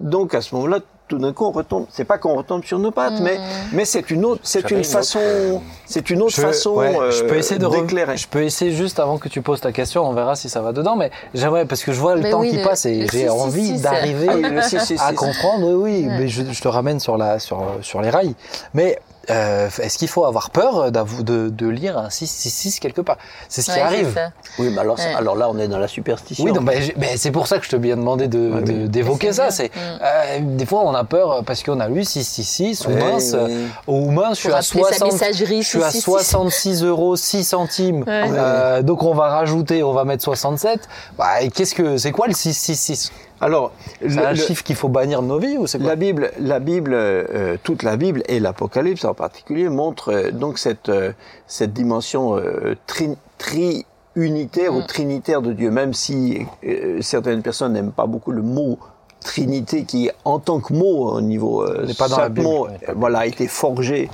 [0.01, 1.87] donc à ce moment-là, tout d'un coup, on retombe.
[1.91, 3.39] C'est pas qu'on retombe sur nos pattes, mais
[3.73, 6.71] mais c'est une autre, c'est une une autre, façon, euh, c'est une autre Je- façon
[6.75, 8.17] ouais, je peux euh, essayer de re- d'éclairer.
[8.17, 10.73] Je peux essayer juste avant que tu poses ta question, on verra si ça va
[10.73, 13.03] dedans, mais j'aimerais parce que je vois le Mais temps oui, qui le- passe et
[13.13, 15.01] j'ai 666, envie d'arriver Ah oui, le 666.
[15.03, 15.67] à comprendre.
[15.69, 16.19] Oui, oui, Ouais.
[16.19, 18.35] mais je, je te ramène sur la sur sur les rails.
[18.75, 18.99] Mais
[19.31, 23.19] euh, est-ce qu'il faut avoir peur d'avou- de, de lire un 666 quelque part?
[23.49, 24.19] C'est ce qui Ouais, arrive.
[24.59, 25.15] Oui, mais alors, Ouais.
[25.17, 26.45] alors là, on est dans la superstition.
[26.45, 28.73] Oui, donc, ben, ben, c'est pour ça que je te bien demandé de- Ouais, de-
[28.73, 28.89] oui.
[28.89, 29.51] d'évoquer C'est ça.
[29.51, 29.79] C'est Mm.
[30.03, 33.55] euh, des fois on a peur parce qu'on a lu 666 ou Ouais, mince ouais.
[33.87, 34.37] ou mince.
[34.37, 36.31] Je suis à appeler sa 60, messagerie je suis à 666.
[36.31, 38.05] 66 euros 6 centimes.
[38.07, 38.25] Ouais.
[38.33, 40.81] Euh, donc on va rajouter, on va mettre 67.
[41.19, 43.11] Bah, et qu'est-ce que c'est quoi le 666
[43.41, 45.89] Alors, C'est le- un le- chiffre qu'il faut bannir de nos vies ou c'est quoi?
[45.89, 50.59] La Bible, la Bible, euh, toute la Bible et l'Apocalypse en particulier montrent euh, donc
[50.59, 51.13] cette euh,
[51.47, 57.93] cette dimension euh, tri, tri-unitaire ou trinitaire de Dieu, même si euh, certaines personnes n'aiment
[57.93, 58.79] pas beaucoup le mot
[59.21, 62.79] Trinité qui, en tant que mot au niveau euh, pas dans la Bible, simplement, ouais.
[62.89, 64.09] euh, voilà, a été forgé,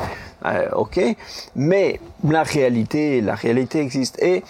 [0.46, 0.98] euh, ok.
[1.54, 4.42] Mais la réalité, la réalité existe et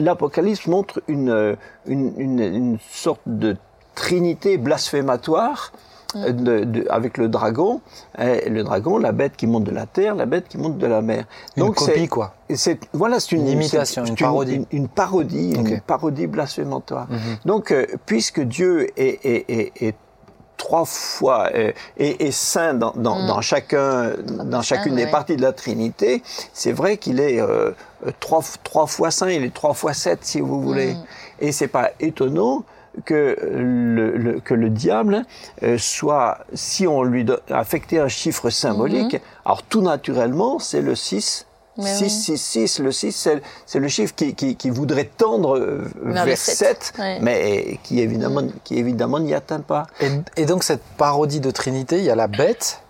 [0.00, 3.56] l'Apocalypse montre une, une, une, une sorte de
[3.94, 5.72] trinité blasphématoire
[6.16, 7.80] euh, de- de- avec le dragon,
[8.18, 10.86] euh, le dragon, la bête qui monte de la terre, la bête qui monte de
[10.86, 11.24] la mer.
[11.56, 12.34] Une c'est- copie quoi.
[12.54, 14.54] c'est voilà, c'est une, Une imitation, une parodie.
[14.54, 15.80] Une, une parodie, une Ok.
[15.86, 17.06] parodie blasphématoire.
[17.10, 17.18] Mhm.
[17.44, 19.94] Donc, euh, puisque Dieu est, est, est, est
[20.56, 23.26] trois fois euh, est, est saint dans, dans, Mm.
[23.26, 24.12] dans chacun
[24.44, 25.10] dans chacune saint, des ouais.
[25.10, 26.22] parties de la Trinité,
[26.54, 27.72] c'est vrai qu'il est euh,
[28.06, 30.94] euh, trois trois fois saint, il est trois fois sept si vous voulez.
[30.94, 31.04] Mm.
[31.40, 32.64] Et c'est pas étonnant
[33.04, 35.24] que le, le- que le diable
[35.62, 41.46] euh, soit, si on lui affectait un chiffre symbolique, alors tout naturellement, c'est le 6.
[41.78, 41.82] Mm-hmm.
[41.82, 42.10] Mais 6, oui.
[42.10, 46.14] 6, 6, le 6, c'est, c'est le chiffre qui, qui, qui voudrait tendre euh, Vers
[46.24, 46.84] vers, le sept.
[46.84, 47.18] 7, Ouais.
[47.20, 49.86] mais qui évidemment, qui évidemment n'y atteint pas.
[50.00, 50.08] Et,
[50.40, 52.80] et donc cette parodie de Trinité, il y a la bête.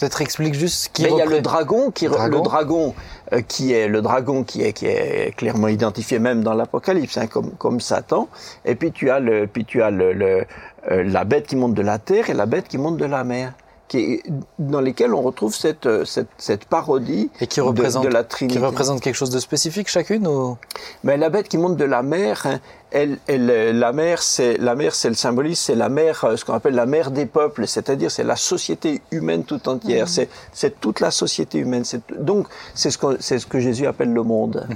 [0.00, 2.38] Peut-être explique juste ce qui Mais il y a le dragon qui, Dragon.
[2.38, 2.94] le dragon
[3.34, 7.26] euh, qui est le dragon qui est qui est clairement identifié même dans l'Apocalypse, hein,
[7.26, 8.26] comme comme Satan.
[8.64, 10.46] Et puis tu as le puis tu as le, le,
[10.90, 13.24] euh, la bête qui monte de la terre et la bête qui monte de la
[13.24, 13.52] mer,
[13.90, 14.22] qui est,
[14.60, 18.22] dans lesquelles on retrouve cette euh, cette, cette parodie et qui de- représente, de, la
[18.22, 18.60] qui Trinité.
[18.60, 20.56] représente quelque chose de spécifique chacune ou?
[21.02, 22.60] Mais la bête qui monte de la mer, hein,
[22.92, 26.36] elle, elle, euh, la mer, c'est la mer, c'est le symbolisme, c'est la mer, euh,
[26.36, 30.28] ce qu'on appelle la mer des peuples, c'est-à-dire c'est la société humaine tout entière, c'est
[30.52, 31.84] c'est toute la société humaine.
[31.84, 34.66] C'est donc c'est ce que c'est ce que Jésus appelle le monde.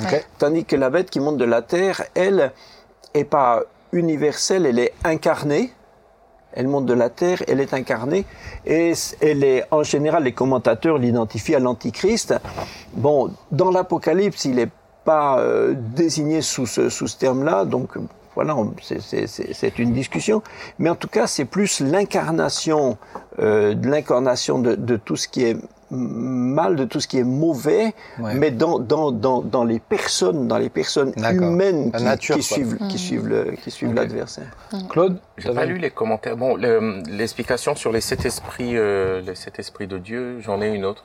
[0.00, 0.26] Ok.
[0.38, 2.52] Tandis que la bête qui monte de la terre, elle
[3.12, 3.60] est pas
[3.92, 5.72] universelle, elle est incarnée.
[6.52, 8.24] Elle monte de la terre, elle est incarnée,
[8.66, 12.34] et elle est, en général, les commentateurs l'identifient à l'Antichrist.
[12.94, 14.68] Bon, dans l'Apocalypse, il n'est
[15.04, 17.90] pas euh, désigné sous ce, sous ce terme-là, donc
[18.34, 20.42] voilà, c'est- une discussion.
[20.78, 22.96] Mais en tout cas, c'est plus l'incarnation,
[23.38, 25.56] euh, l'incarnation de tout ce qui est
[25.90, 28.34] mal, de tout ce qui est mauvais, Ouais.
[28.34, 32.46] mais dans, dans, dans, dans les personnes, dans les personnes humaines La qui, nature, qui
[32.46, 32.54] quoi.
[32.56, 34.46] suivent, qui suivent le, qui suivent l'adversaire.
[34.88, 36.36] Claude J'ai pas lu les commentaires.
[36.36, 40.68] Bon, le- l'explication sur les sept esprits, euh, les sept esprits de Dieu, j'en ai
[40.68, 41.04] une autre.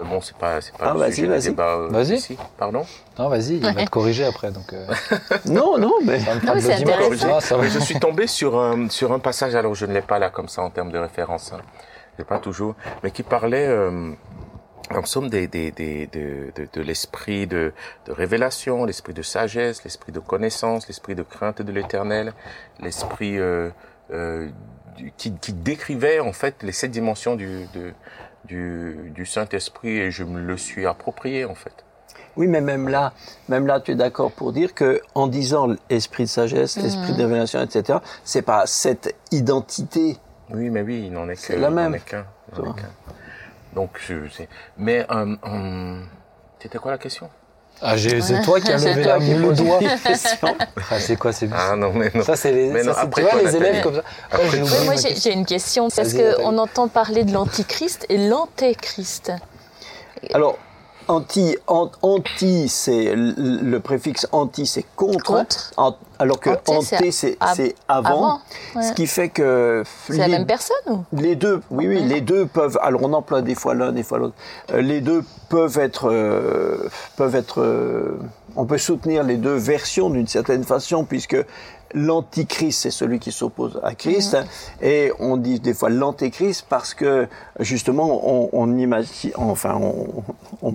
[0.00, 1.42] Mais bon, c'est pas, c'est pas Ah, le vas-y, sujet du vas-y.
[1.50, 2.14] débat euh, Vas-y.
[2.14, 2.36] ici.
[2.58, 2.84] Pardon?
[3.16, 4.50] Non, vas-y, il va te corriger après.
[4.50, 4.86] Donc, euh,
[5.46, 7.58] Non, non, mais ça me Non, mais intéressant.
[7.60, 10.30] Mais je suis tombé sur un, sur un passage, alors je ne l'ai pas là
[10.30, 11.60] comme ça en termes de référence, hein.
[12.18, 14.12] J'ai pas toujours, mais qui parlait euh,
[14.90, 17.72] en somme des, des, des, de, de, de l'esprit de,
[18.06, 22.34] de révélation, l'esprit de sagesse, l'esprit de connaissance, l'esprit de crainte de l'éternel,
[22.80, 23.70] l'esprit euh,
[24.12, 24.48] euh,
[25.16, 27.92] qui, qui décrivait en fait les sept dimensions du, de,
[28.44, 31.84] du, du Saint-Esprit et je me le suis approprié en fait.
[32.36, 33.12] Oui, mais même là,
[33.48, 37.22] même là, tu es d'accord pour dire que en disant esprit de sagesse, esprit de
[37.22, 40.18] révélation, etc., c'est pas cette identité.
[40.54, 41.98] Oui, mais oui, il n'en est que, C'est la même.
[42.00, 42.26] qu'un.
[42.54, 42.74] qu'un.
[43.74, 44.00] Donc,
[44.78, 46.00] mais euh, euh,
[46.60, 47.28] c'était quoi la question?
[47.82, 49.80] Ah, c'est toi qui as levé toi la qui le doigt.
[50.90, 52.22] Ah, c'est quoi c'est Ah non, mais non.
[52.22, 54.02] Ça, c'est les, Mais ça, après tu vois, toi, les élèves comme ça.
[54.30, 59.32] Après Oui, moi j'ai une question parce qu'on entend parler de l'antichrist et l'antéchrist.
[60.32, 60.58] Alors,
[61.08, 65.24] anti, an- anti, c'est le préfixe anti, c'est contre.
[65.24, 65.72] Contre.
[65.76, 67.74] An- alors que Anté, c'est avant.
[67.88, 68.40] avant,
[68.76, 68.82] ouais.
[68.82, 71.04] Ce qui fait que C'est la les- même personne ou?
[71.12, 72.78] Les deux, oui, oui, les deux peuvent.
[72.82, 74.34] Alors on emploie des fois l'un, des fois l'autre.
[74.72, 77.60] Euh, les deux peuvent être, euh, peuvent être.
[77.60, 78.16] euh,
[78.56, 81.36] on peut soutenir les deux versions d'une certaine façon, puisque
[81.94, 84.44] l'antichrist c'est celui qui s'oppose à Christ, hein,
[84.82, 87.28] et on dit des fois l'antéchrist parce que
[87.60, 89.80] justement on, on imagine, enfin
[90.62, 90.74] on,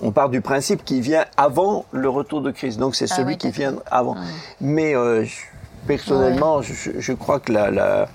[0.00, 3.34] on, part du principe qu'il vient avant le retour de Christ, donc c'est Ah celui
[3.34, 4.16] oui, qui vient avant.
[4.60, 5.24] Mais euh,
[5.86, 8.08] personnellement, je, je crois que la, la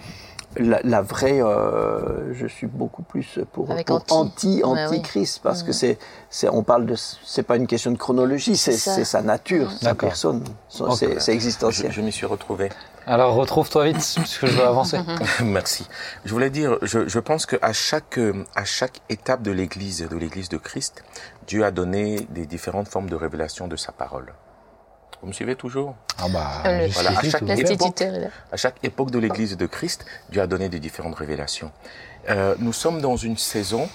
[0.58, 4.14] la, la vraie, euh, je suis beaucoup plus pour, Avec pour anti.
[4.14, 5.74] anti, anti-Christ, parce que Mhm.
[5.74, 5.98] c'est,
[6.30, 9.96] c'est, on parle de, c'est pas une question de chronologie, c'est, C'est sa nature, sa
[9.96, 10.98] personne, son- Ok.
[10.98, 11.92] c'est, c'est Je, existentiel.
[11.92, 12.70] je m'y suis retrouvé.
[13.06, 14.98] Alors retrouve-toi vite, parce que je dois avancer.
[15.44, 15.88] Merci.
[16.26, 20.18] Je voulais dire, je, je pense qu'à chaque, euh, à chaque étape de l'Église, de
[20.18, 21.04] l'Église de Christ,
[21.48, 24.34] Dieu a donné des différentes formes de révélation de sa parole.
[25.24, 28.04] Vous me suivez toujours Ah bah, Euh, Voilà, à chaque époque.
[28.52, 31.72] À chaque époque de l'Église de Christ, Dieu a donné des différentes révélations.
[32.30, 33.88] Euh, nous sommes dans une saison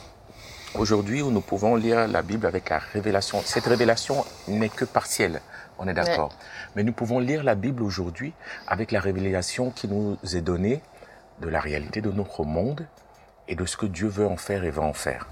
[0.74, 3.42] aujourd'hui où nous pouvons lire la Bible avec la révélation.
[3.44, 5.42] Cette révélation n'est que partielle,
[5.78, 6.30] on est d'accord.
[6.76, 8.32] Mais nous pouvons lire la Bible aujourd'hui
[8.66, 10.80] avec la révélation qui nous est donnée
[11.42, 12.86] de la réalité de notre monde
[13.48, 15.26] et de ce que Dieu veut en faire et va en faire.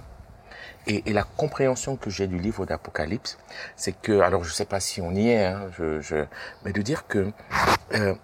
[0.86, 3.38] Et, et la compréhension que j'ai du livre d'Apocalypse,
[3.74, 6.24] c'est que, alors je ne sais pas si on y est, hein, je, je,
[6.64, 7.32] mais de dire que
[7.94, 8.14] euh,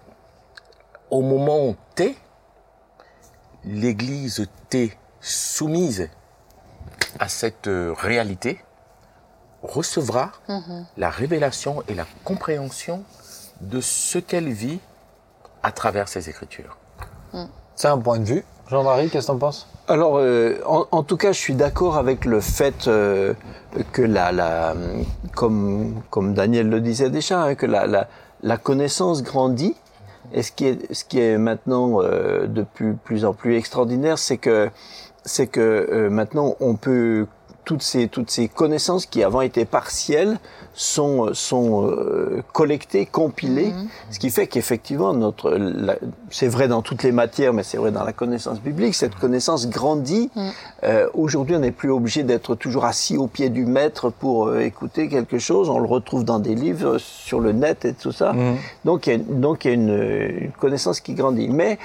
[1.09, 2.17] au moment T,
[3.65, 6.09] l'Église T soumise
[7.19, 8.63] à cette euh, réalité
[9.61, 10.31] recevra
[10.97, 13.03] la révélation et la compréhension
[13.61, 14.79] de ce qu'elle vit
[15.63, 16.77] à travers ces Écritures.
[17.75, 18.45] C'est un point de vue.
[18.69, 19.67] Jean-Marie, qu'est-ce que t'en penses?
[19.87, 23.33] Alors, euh, en, en tout cas, je suis d'accord avec le fait euh,
[23.91, 24.75] que la, la,
[25.35, 28.07] comme, comme Daniel le disait déjà, hein, que la, la,
[28.43, 29.75] la connaissance grandit.
[30.33, 34.17] Et ce qui est, ce qui est maintenant euh, de plus, plus en plus extraordinaire,
[34.17, 34.69] c'est que,
[35.25, 37.27] c'est que euh, maintenant on peut
[37.65, 40.37] toutes ces toutes ces connaissances qui avant étaient partielles
[40.75, 43.73] sont sont euh, collectées, compilées,
[44.09, 45.97] ce qui fait qu'effectivement notre la-
[46.31, 49.69] c'est vrai dans toutes les matières, mais c'est vrai dans la connaissance biblique, cette connaissance
[49.69, 50.29] grandit.
[50.83, 54.59] Euh, Aujourd'hui, on n'est plus obligé d'être toujours assis au pied du maître pour euh,
[54.61, 55.69] écouter quelque chose.
[55.69, 58.33] On le retrouve dans des livres, sur le net et tout ça.
[58.33, 58.55] Mhm.
[58.83, 59.89] Donc, il y a, donc il y a une,
[60.45, 61.49] une connaissance qui grandit.
[61.49, 61.77] Mais,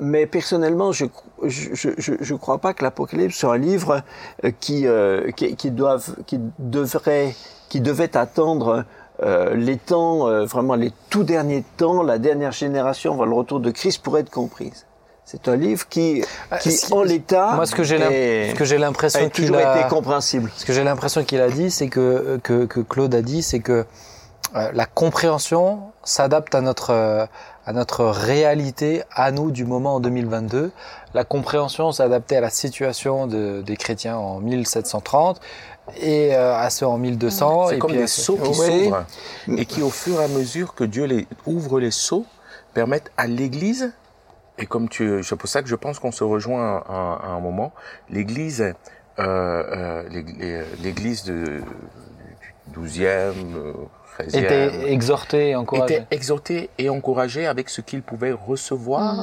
[0.00, 1.06] mais personnellement, je
[1.44, 4.02] je, je, je, je crois pas que l'Apocalypse soit un livre
[4.44, 7.34] euh, qui, euh, qui, qui, doivent, qui devrait,
[7.68, 8.84] qui devait attendre
[9.22, 13.60] euh, les temps, euh, vraiment les tout derniers temps, la dernière génération, voilà, le retour
[13.60, 14.86] de Christ pour être comprise.
[15.24, 16.22] C'est un livre qui,
[16.62, 17.98] qui si- en l'état, Moi, ce que j'ai
[18.50, 19.78] ce que j'ai l'impression a qu'il toujours a...
[19.80, 20.50] été compréhensible.
[20.56, 23.60] Ce que j'ai l'impression qu'il a dit, c'est que, que, que Claude a dit, c'est
[23.60, 23.84] que
[24.56, 27.26] euh, la compréhension s'adapte à notre, euh,
[27.68, 30.70] à notre réalité, à nous, du moment en 2022.
[31.12, 35.38] La compréhension s'adaptait à la situation de, des chrétiens en 1730
[36.00, 37.66] et euh, à ceux en 1200.
[37.68, 39.04] C'est comme puis des seaux qui s'ouvrent
[39.54, 42.24] et qui, au fur et à mesure que Dieu les ouvre les seaux,
[42.72, 43.92] permettent à l'Église,
[44.56, 47.74] et comme tu, c'est pour ça que je pense qu'on se rejoint à, un moment,
[48.08, 48.74] l'Église, euh,
[49.18, 51.60] euh, l'Église de,
[52.72, 53.72] du 12e, euh,
[54.18, 55.94] 13e, était exhorté et encouragé.
[55.94, 59.22] était exhortée et encouragée avec ce qu'ils pouvaient recevoir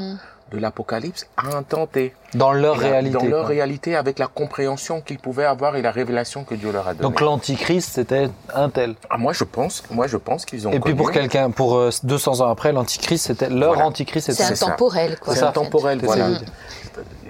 [0.51, 2.13] de l'Apocalypse à T.
[2.36, 3.17] Dans leur la- réalité.
[3.17, 3.47] Dans leur quoi.
[3.49, 7.01] réalité, avec la compréhension qu'ils pouvaient avoir et la révélation que Dieu leur a donnée.
[7.01, 8.93] Donc l'antichrist, c'était un tel.
[9.10, 10.71] Ah, moi, je pense, moi, je pense qu'ils ont.
[10.71, 13.88] Et puis pour quelqu'un, pour euh, 200 ans après, l'antichrist, c'était leur Voilà.
[13.88, 15.36] antichrist, C'est intemporel, quoi.
[15.36, 16.29] C'est intemporel, C'est voilà.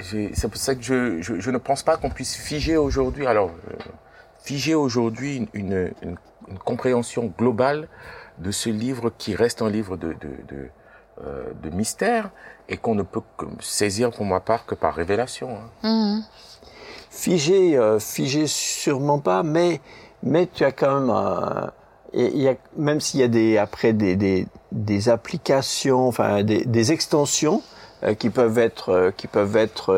[0.01, 3.49] C'est pour ça que je, je, je ne pense pas qu'on puisse figer aujourd'hui, alors,
[3.71, 3.75] euh,
[4.43, 6.15] figer aujourd'hui une, une, une,
[6.49, 7.87] une compréhension globale
[8.37, 10.69] de ce livre qui reste un livre de, de, de,
[11.25, 12.29] euh, de mystère
[12.69, 15.57] et qu'on ne peut que saisir pour ma part que par révélation.
[15.83, 15.87] hein.
[15.89, 16.23] Mhm.
[17.09, 19.79] Figé, euh, figé sûrement pas, mais
[20.23, 21.71] mais tu as quand même un-
[22.13, 26.65] il y a même s'il y a des après des des, des applications, enfin des,
[26.65, 27.61] des extensions
[28.03, 29.93] euh, qui peuvent être euh, qui peuvent être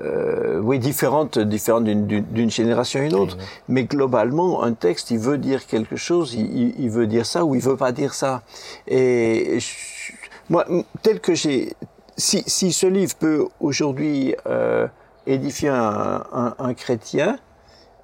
[0.00, 3.36] euh, oui différentes différentes d'une- génération à une autre.
[3.68, 7.44] Mais globalement, un texte, il veut dire quelque chose, il, il- il veut dire ça
[7.44, 8.42] ou il veut pas dire ça.
[8.88, 10.12] Et je-
[10.48, 10.64] moi,
[11.02, 11.74] tel que j'ai,
[12.16, 14.86] si, si ce livre peut aujourd'hui euh,
[15.26, 17.38] édifier un, un- un chrétien,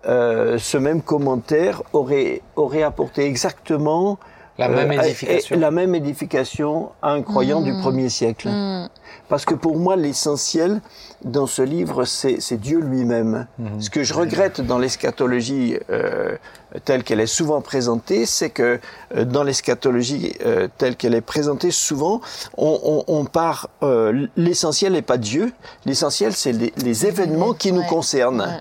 [0.07, 4.18] euh, ce même commentaire aurait, aurait apporté exactement
[4.59, 5.57] La même euh, édification.
[5.57, 8.49] et- La même édification à un croyant du premier siècle.
[8.49, 8.88] Mhm.
[9.29, 10.81] Parce que pour moi, l'essentiel
[11.25, 13.47] dans ce livre, c'est c'est Dieu lui-même.
[13.79, 16.37] Ce que je regrette dans l'eschatologie euh,
[16.85, 18.81] telle qu'elle est souvent présentée, c'est que
[19.17, 22.21] euh, dans l'eschatologie euh, telle qu'elle est présentée, souvent,
[22.56, 25.52] on, on, on part, euh, l'essentiel n'est pas Dieu,
[25.87, 27.87] l'essentiel, c'est les, les événements qui nous Ouais.
[27.87, 28.40] concernent.
[28.42, 28.61] Ouais.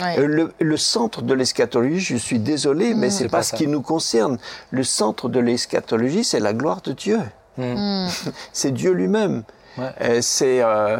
[0.00, 0.18] Ouais.
[0.18, 3.66] Euh, Le, le centre de l'eschatologie, je suis désolé, mais c'est pas, pas ce qui
[3.66, 4.38] nous concerne.
[4.70, 7.20] Le centre de l'eschatologie, c'est la gloire de Dieu.
[7.56, 8.08] Mhm.
[8.52, 9.42] C'est Dieu lui-même.
[9.76, 9.90] Ouais.
[10.00, 10.98] Euh, c'est euh,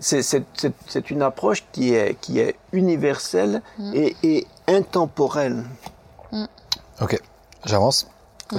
[0.00, 3.60] c'est- une approche qui est, qui est universelle
[3.94, 5.64] et, et intemporelle.
[7.00, 7.18] Ok,
[7.66, 8.06] j'avance.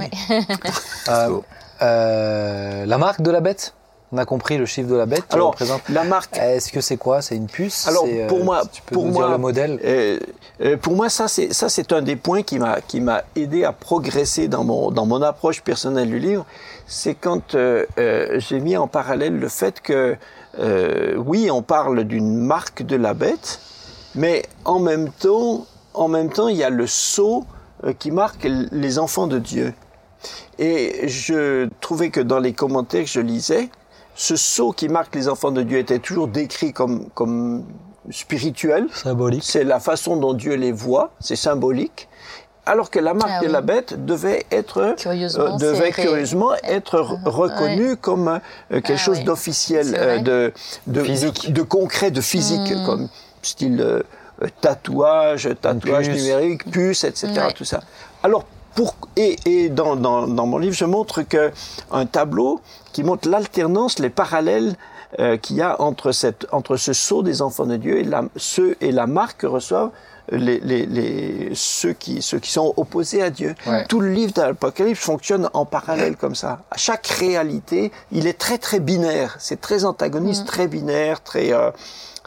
[1.08, 1.40] Euh,
[1.82, 3.74] euh, la marque de la bête?
[4.12, 5.22] On a compris le chiffre de la bête.
[5.30, 5.88] Alors, représente.
[5.88, 7.22] la marque, Est-ce que c'est quoi?
[7.22, 7.86] C'est une puce?
[7.86, 9.80] Alors, C'est, euh, pour moi- tu peux pour nous moi- dire le modèle.
[9.84, 10.18] Euh,
[10.62, 13.62] euh, pour moi, ça c'est ça c'est un des points qui m'a qui m'a aidé
[13.64, 16.44] à progresser dans mon dans mon approche personnelle du livre.
[16.88, 20.16] C'est quand j'ai mis en parallèle le fait que
[21.16, 23.60] oui, on parle d'une marque de la bête,
[24.16, 27.44] mais en même temps, en même temps, il y a le sceau
[28.00, 29.72] qui marque les enfants de Dieu.
[30.58, 33.70] Et je trouvais que dans les commentaires que je lisais,
[34.14, 37.64] ce sceau qui marque les enfants de Dieu était toujours décrit comme comme
[38.10, 38.86] spirituel.
[38.94, 39.42] Symbolique.
[39.44, 42.08] C'est la façon dont Dieu les voit, c'est symbolique.
[42.66, 46.02] Alors que la marque Ah de la bête devait être Curieusement, euh, devait c'est ré-
[46.08, 48.40] curieusement être re- reconnue comme euh,
[48.70, 49.24] quelque Ah chose oui.
[49.24, 50.52] d'officiel, euh, de,
[50.86, 51.48] de, Physique.
[51.48, 52.86] de, de concret, de physique, Mm.
[52.86, 53.08] comme
[53.42, 54.02] style
[54.60, 56.16] tatouage, tatouage puce.
[56.22, 57.28] numérique, puce, etc.
[57.36, 57.52] Ouais.
[57.54, 57.80] Tout ça.
[58.22, 58.44] Alors
[58.74, 61.50] pour et, et dans, dans, dans mon livre, je montre que
[61.90, 62.60] un tableau
[62.92, 64.76] qui montre l'alternance, les parallèles
[65.18, 68.24] euh, qu'il y a entre cette entre ce sceau des enfants de Dieu et la
[68.36, 69.90] ceux et la marque que reçoivent
[70.30, 73.56] les, les, les ceux qui ceux qui sont opposés à Dieu.
[73.66, 73.84] Ouais.
[73.88, 76.60] Tout le livre d'Apocalypse fonctionne en parallèle comme ça.
[76.70, 79.36] À chaque réalité, il est très très binaire.
[79.40, 81.72] C'est très antagoniste, très binaire, très euh,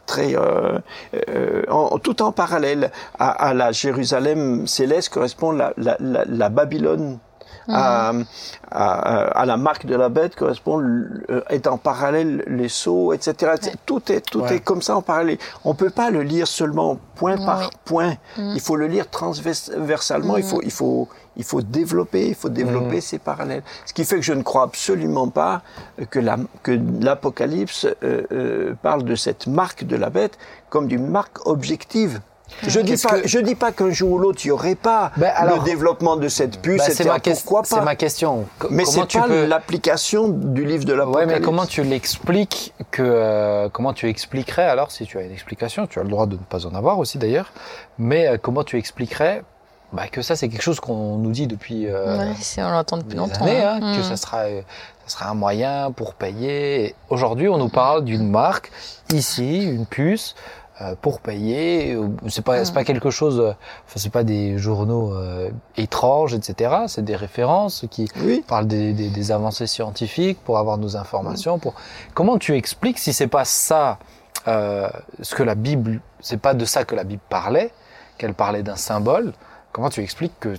[0.06, 0.80] très euh,
[1.30, 6.50] euh, en- tout en parallèle à, à la Jérusalem céleste correspond la, la, la, la
[6.50, 7.20] Babylone.
[7.70, 8.12] À,
[8.72, 13.54] à, à la marque de la bête correspond euh, est en parallèle les sceaux etc
[13.86, 14.56] tout est tout Ouais.
[14.56, 15.38] est comme ça en parallèle.
[15.64, 18.16] On peut pas le lire seulement point par point.
[18.38, 20.36] Il faut le lire transversalement.
[20.36, 23.64] Il faut il faut il faut développer il faut développer ces parallèles.
[23.86, 25.62] Ce qui fait que je ne crois absolument pas
[26.10, 26.72] que la que
[27.02, 30.38] l'Apocalypse euh, euh, parle de cette marque de la bête
[30.70, 32.20] comme d'une marque objective.
[32.68, 34.76] Je dis Qu'est-ce pas, que- je dis pas qu'un jour ou l'autre il y aurait
[34.76, 37.14] pas Ben, alors- le développement de cette puce, Bah, c'est ma,
[37.84, 38.46] ma question.
[38.70, 39.46] Mais c'est pas peux...
[39.46, 41.34] l'application du livre de Ouais, l'Apocalypse.
[41.34, 45.88] mais comment tu l'expliques que euh, comment tu expliquerais alors si tu as une explication,
[45.88, 47.52] tu as le droit de ne pas en avoir aussi d'ailleurs,
[47.98, 49.42] mais euh, comment tu expliquerais
[49.94, 52.98] bah, que ça c'est quelque chose qu'on nous dit depuis euh, Ouais, c'est- on l'entend
[52.98, 53.44] depuis des longtemps.
[53.46, 53.80] années, hein.
[53.82, 54.04] hein, que Mm.
[54.04, 54.62] ça sera euh,
[55.06, 56.96] ça sera un moyen pour payer.
[57.10, 58.72] Aujourd'hui, on nous parle d'une marque
[59.14, 60.36] ici, une puce.
[60.82, 61.96] euh, pour payer,
[62.30, 63.52] c'est pas c'est pas quelque chose, euh,
[63.86, 66.76] enfin c'est pas des journaux euh, étranges, etc.
[66.88, 68.44] C'est des références qui Oui.
[68.48, 71.60] parle des, des, des avancées scientifiques pour avoir nos informations.
[71.60, 71.76] Pour
[72.16, 74.00] comment tu expliques si c'est pas ça
[74.48, 74.90] euh,
[75.22, 77.72] ce que la Bible, c'est pas de ça que la Bible parlait,
[78.18, 79.32] qu'elle parlait d'un symbole.
[79.74, 80.56] Comment tu expliques que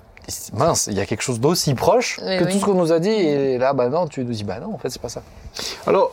[0.53, 2.53] mince, il y a quelque chose d'aussi proche que oui.
[2.53, 4.75] tout ce qu'on nous a dit et là bah non, tu nous dis bah non,
[4.75, 5.23] en fait c'est pas ça.
[5.87, 6.11] Alors,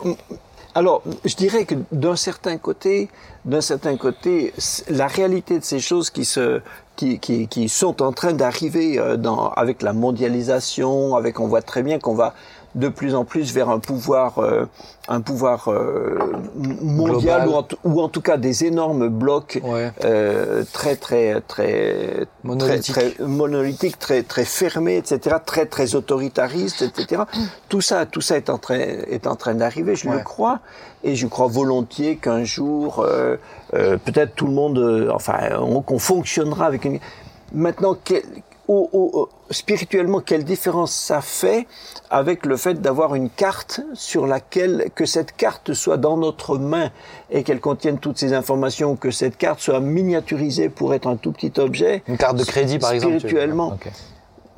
[0.74, 3.10] alors, je dirais que d'un certain côté,
[3.44, 4.54] d'un certain côté,
[4.88, 6.62] la réalité de ces choses qui se,
[6.96, 11.60] qui, qui, qui sont en train d'arriver euh, dans, avec la mondialisation, avec, on voit
[11.60, 12.34] très bien qu'on va
[12.74, 14.64] de plus en plus vers un pouvoir, euh,
[15.08, 16.18] un pouvoir euh,
[16.80, 19.90] mondial ou en, t- ou en tout cas des énormes blocs Ouais.
[20.04, 22.94] euh, très très très Monolithique.
[22.94, 27.22] très, très monolithique, très très fermé, etc., très très autoritariste, etc.
[27.68, 29.94] Tout ça, tout ça est en train est en train d'arriver.
[29.94, 30.60] Je le crois
[31.04, 33.36] et je crois volontiers qu'un jour, euh,
[33.74, 37.00] euh, peut-être tout le monde, euh, enfin, on- qu'on fonctionnera avec une.
[37.52, 38.22] Maintenant, quel-
[38.68, 41.66] au- au- spirituellement, quelle différence ça fait
[42.14, 46.90] avec le fait d'avoir une carte sur laquelle que cette carte soit dans notre main
[47.30, 51.32] et qu'elle contienne toutes ces informations, que cette carte soit miniaturisée pour être un tout
[51.32, 52.02] petit objet.
[52.06, 53.14] Une carte de crédit par exemple.
[53.14, 53.78] tu- Spirituellement.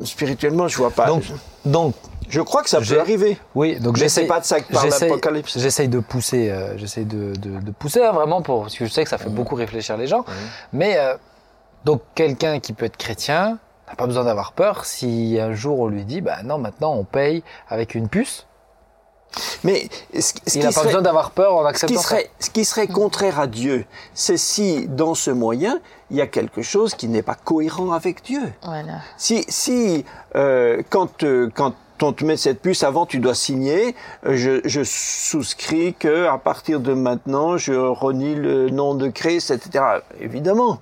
[0.03, 1.07] Spirituellement, je vois pas.
[1.07, 1.23] Donc
[1.65, 1.95] donc
[2.29, 3.37] je crois que ça peut arriver.
[3.55, 5.57] oui, donc j'essaie pas de ça j'essaie- l'Apocalypse.
[5.59, 8.91] J'essaye de pousser, euh, j'essaye de, de, de pousser hein, vraiment pour parce que je
[8.91, 10.25] sais que ça fait beaucoup réfléchir les gens.
[10.73, 11.15] Mais euh,
[11.85, 13.59] donc quelqu'un qui peut être chrétien
[13.89, 17.05] n'a pas besoin d'avoir peur si un jour on lui dit bah non maintenant on
[17.05, 18.47] paye avec une puce.
[19.65, 22.01] Mais ce, ce Il qui n'a pas serait- besoin d'avoir peur en Ce acceptant qui,
[22.03, 25.81] serait, ce qui serait contraire à Dieu, c'est si dans ce moyen,
[26.11, 28.53] il y a quelque chose qui n'est pas cohérent avec Dieu.
[28.63, 29.01] Voilà.
[29.17, 30.05] Si, si
[30.37, 31.75] euh, quand, euh, quand
[32.05, 33.95] on te met cette puce, avant tu dois signer,
[34.27, 39.51] euh, je, je souscris que à partir de maintenant, je renie le nom de Christ,
[39.51, 39.85] etc.
[40.21, 40.81] Évidemment.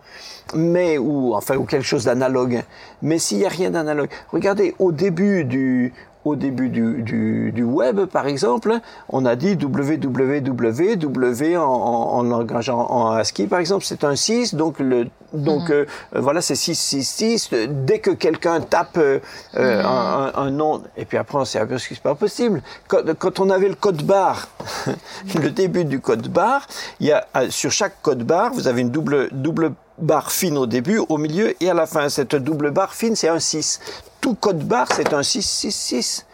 [0.54, 2.62] Mais, ou, enfin, ou quelque chose d'analogue.
[3.00, 4.10] Mais s'il n'y a rien d'analogue.
[4.32, 5.94] Regardez, au début du,
[6.24, 12.18] au début du, du, du web, par exemple, on a dit www, W en, en,
[12.18, 16.40] en langage en, en ASCII, par exemple, c'est un 6, donc le, donc euh, voilà,
[16.40, 17.50] c'est 666.
[17.68, 19.18] Dès que quelqu'un tape euh,
[19.56, 22.62] euh, un, nom, et puis après on s'est aperçu que c'est pas possible.
[22.88, 24.48] Quand, quand on avait le code barre,
[25.34, 26.66] le début du code barre,
[27.00, 30.58] il y a euh, sur chaque code barre, vous avez une double double barre fine
[30.58, 32.08] au début, au milieu et à la fin.
[32.08, 33.80] Cette double barre fine, c'est un 6.
[34.22, 36.24] Tout code barre, c'est un 666.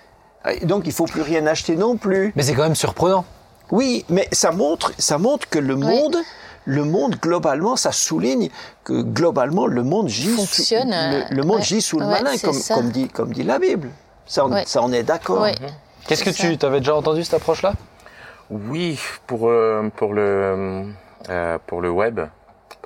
[0.61, 2.32] Et Donc il faut plus rien acheter non plus.
[2.36, 3.24] Mais c'est quand même surprenant.
[3.72, 6.16] Oui, mais ça montre, ça montre que le monde,
[6.64, 8.49] le monde globalement, ça souligne
[8.84, 11.64] que globalement le monde gît, sous, Fonctionne, euh, le, le monde ouais.
[11.64, 13.91] gît sous le Ouais, malin, comme, dit, comme dit la Bible.
[14.26, 14.64] Ça, on, Ouais.
[14.66, 15.43] ça, on est d'accord.
[15.43, 15.55] Ouais.
[16.07, 17.72] Qu'est-ce que tu avais déjà entendu cette approche-là?
[18.51, 20.86] Oui, pour euh, pour le
[21.28, 22.20] euh, pour le web,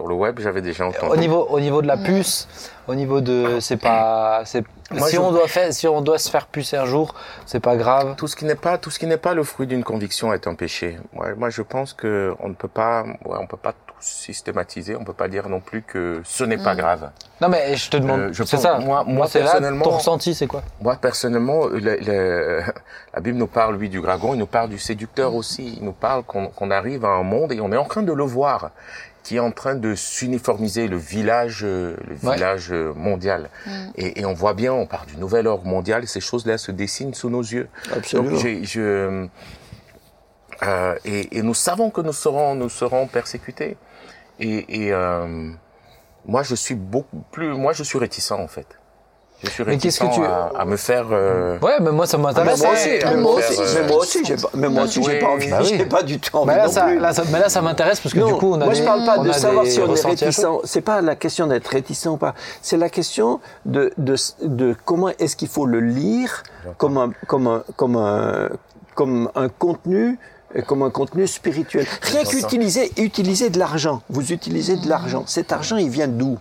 [0.02, 1.12] pour le web, j'avais déjà entendu.
[1.12, 2.48] Au niveau, au niveau de la puce,
[2.88, 6.18] au niveau de, c'est pas, c'est, Moi, si je- on doit faire, si on doit
[6.18, 7.14] se faire pucer un jour,
[7.46, 8.16] c'est pas grave.
[8.16, 10.48] Tout ce qui n'est pas tout ce qui n'est pas le fruit d'une conviction est
[10.48, 10.98] un péché.
[11.14, 14.96] Ouais, moi, je pense que on ne peut pas ouais, on peut pas tout systématiser.
[14.96, 17.10] On peut pas dire non plus que ce n'est pas grave.
[17.40, 18.80] Non mais je te demande, Euh, c'est ça.
[18.80, 20.62] moi- moi, c'est là, personnellement- ton ressenti, c'est quoi?
[20.80, 21.78] Moi, personnellement, le-
[22.08, 22.62] le-
[23.14, 25.76] la Bible nous parle, lui, du dragon, il nous parle du séducteur aussi.
[25.78, 28.12] Il nous parle qu'on qu'on arrive à un monde, et on est en train de
[28.12, 28.70] le voir,
[29.22, 32.34] qui est en train de s'uniformiser, le village, euh, le Ouais.
[32.34, 33.50] village euh, mondial.
[33.96, 36.72] Et, et on voit bien, on part du nouvel ordre mondial, et ces choses-là se
[36.72, 37.68] dessinent sous nos yeux.
[37.92, 38.30] Absolument.
[38.30, 39.28] Donc, j'ai- je,
[40.62, 43.76] euh, et, et nous savons que nous serons, nous serons persécutés.
[44.40, 45.50] Et, et euh,
[46.26, 48.66] moi, je suis beaucoup plus, moi, je suis réticent en fait.
[49.44, 51.06] Je suis Mais qu'est-ce réticent que tu- à, à me faire.
[51.10, 52.60] euh, Ouais, mais moi ça m'intéresse.
[52.62, 52.66] mais
[53.16, 55.74] moi aussi, mais moi aussi, j'ai pas, mais moi aussi, j'ai pas envie, Bah oui.
[55.76, 56.98] j'ai pas du tout envie Mais là, non ça, plus.
[56.98, 58.80] là, ça- mais là, ça m'intéresse parce que non, du coup, on a moi des,
[58.80, 60.46] je parle pas de savoir si on est réticent.
[60.64, 62.34] C'est pas la question d'être réticent ou pas.
[62.62, 66.42] C'est la question de, de, de comment est-ce qu'il faut le lire
[66.78, 68.48] comme un, comme un, comme un,
[68.94, 70.18] comme un contenu
[70.66, 71.86] comme un contenu spirituel.
[72.02, 74.02] Rien qu'utiliser utiliser de l'argent.
[74.10, 75.24] Vous utilisez de l'argent.
[75.26, 76.38] Cet argent, il vient d'où?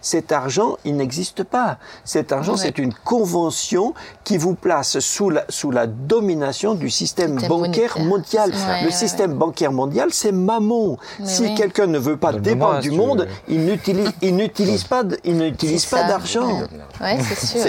[0.00, 1.78] Cet argent, il n'existe pas.
[2.04, 2.58] Cet argent, Ouais.
[2.58, 7.98] c'est une convention qui vous place sous la, sous la domination du système Système bancaire
[7.98, 8.04] monétaire.
[8.04, 8.50] mondial.
[8.50, 10.96] Ouais, le ouais, système bancaire mondial, c'est mammon.
[11.20, 11.54] Mais si oui.
[11.54, 12.96] quelqu'un ne veut pas dépendre du veux.
[12.96, 16.60] monde, il n'utilise, il n'utilise pas, de- il n'utilise C'est pas d'argent.
[17.00, 17.18] Ouais,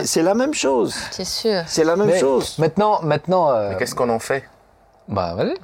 [0.05, 0.95] c'est la même chose.
[1.11, 1.63] C'est sûr.
[1.67, 2.55] C'est la même Mais chose.
[2.59, 4.43] Maintenant, maintenant, euh, qu'est-ce qu'on en fait?
[5.07, 5.55] Bah vas-y,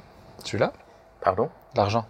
[0.44, 0.72] tu là,
[1.22, 1.48] Pardon?
[1.74, 2.04] L'argent.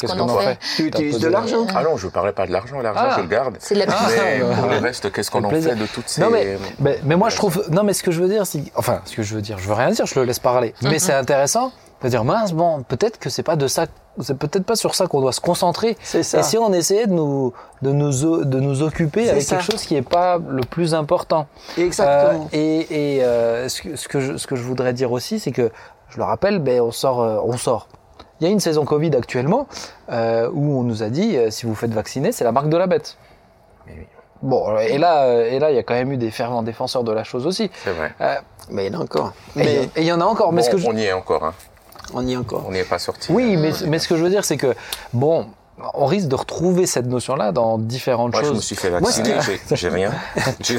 [0.00, 1.66] Qu'est-ce qu'on en en fait Tu utilises de de- l'argent.
[1.74, 2.80] Ah non, je ne parlais pas de l'argent.
[2.80, 3.14] L'argent, Ah.
[3.16, 3.56] je le garde.
[3.58, 5.70] C'est la Mais Ah, pour le reste, qu'est-ce qu'on en plaisir.
[5.72, 6.20] fait de toutes ces...
[6.20, 8.62] Non mais, mais, mais moi je trouve, non mais ce que je veux dire, c'est,
[8.74, 10.74] enfin ce que je veux dire, je veux rien dire, je le laisse parler.
[10.82, 10.90] Mhm.
[10.90, 11.72] Mais c'est intéressant
[12.02, 13.86] de dire mince bon, peut-être que c'est pas de ça,
[14.20, 15.96] c'est peut-être pas sur ça qu'on doit se concentrer.
[16.02, 16.40] C'est ça.
[16.40, 19.56] Et si on essayait de nous, de nous, de nous occuper avec ça.
[19.56, 21.46] quelque chose qui est pas le plus important.
[21.78, 22.48] Exactement.
[22.52, 25.38] Euh, et et euh, ce, que, ce, que je, ce que je voudrais dire aussi,
[25.38, 25.70] c'est que,
[26.08, 27.86] je le rappelle, ben, on sort, euh, on sort.
[28.42, 29.68] Il y a une saison Covid actuellement
[30.10, 32.76] euh, où on nous a dit, euh, si vous faites vacciner, c'est la marque de
[32.76, 33.16] la bête.
[33.86, 34.06] Mais oui,
[34.42, 37.04] Bon, et là, euh, et là, il y a quand même eu des fervents défenseurs
[37.04, 37.70] de la chose aussi.
[37.84, 38.12] c'est vrai.
[38.20, 38.34] Euh,
[38.68, 39.32] Mais il y en a encore.
[39.54, 40.52] et Mais et il y en a encore.
[40.52, 40.88] Mais Bon, ce que je...
[40.88, 41.44] On y est encore.
[41.44, 41.54] Hein.
[42.14, 42.64] on y est encore.
[42.66, 43.30] On n'y est pas sorti.
[43.30, 44.74] Oui, mais, mais ce que je veux dire, c'est que,
[45.12, 45.46] bon,
[45.94, 48.64] on risque de retrouver cette notion-là dans différentes Moi, je me choses.
[48.64, 49.58] suis fait Moi, ce vacciner.
[49.72, 50.12] J'ai rien.
[50.60, 50.74] Je-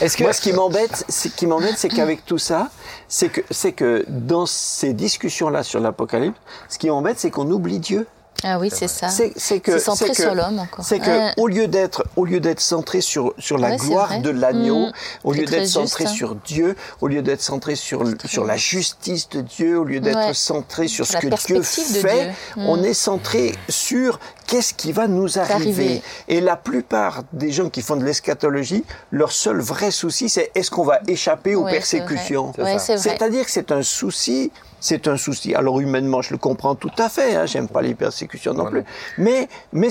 [0.00, 2.68] Est-ce que, Moi, ce qui m'embête, ce qui m'embête, c'est qu'avec tout ça,
[3.08, 7.78] c'est que, c'est que dans ces discussions-là sur l'Apocalypse, ce qui m'embête, c'est qu'on oublie
[7.78, 8.06] Dieu.
[8.44, 9.08] Ah oui, c'est ça.
[9.08, 10.84] C'est, c'est que, C'est centré c'est que- sur l'homme encore.
[10.84, 11.32] C'est que Ouais.
[11.38, 14.92] au lieu d'être, au lieu d'être centré sur sur la Ouais, gloire de l'agneau, Mhm.
[15.24, 16.08] au lieu d'être centré hein.
[16.08, 20.16] sur Dieu, au lieu d'être centré sur sur la justice de Dieu, au lieu d'être
[20.28, 20.34] Ouais.
[20.34, 22.32] centré sur ce La que Dieu fait, Dieu.
[22.56, 22.84] on Mhm.
[22.84, 25.54] est centré sur qu'est-ce qui va nous arriver.
[25.54, 26.02] Arriver.
[26.28, 30.70] Et la plupart des gens qui font de l'eschatologie, leur seul vrai souci, c'est est-ce
[30.70, 32.52] qu'on va échapper aux persécutions?
[32.58, 33.02] Ouais, c'est vrai.
[33.10, 34.52] C'est-à-dire que c'est un souci,
[34.86, 35.54] c'est un souci.
[35.54, 37.34] Alors humainement, je le comprends tout à fait.
[37.36, 38.84] Hein, J'aime pas les persécutions non plus.
[39.18, 39.88] Mais mais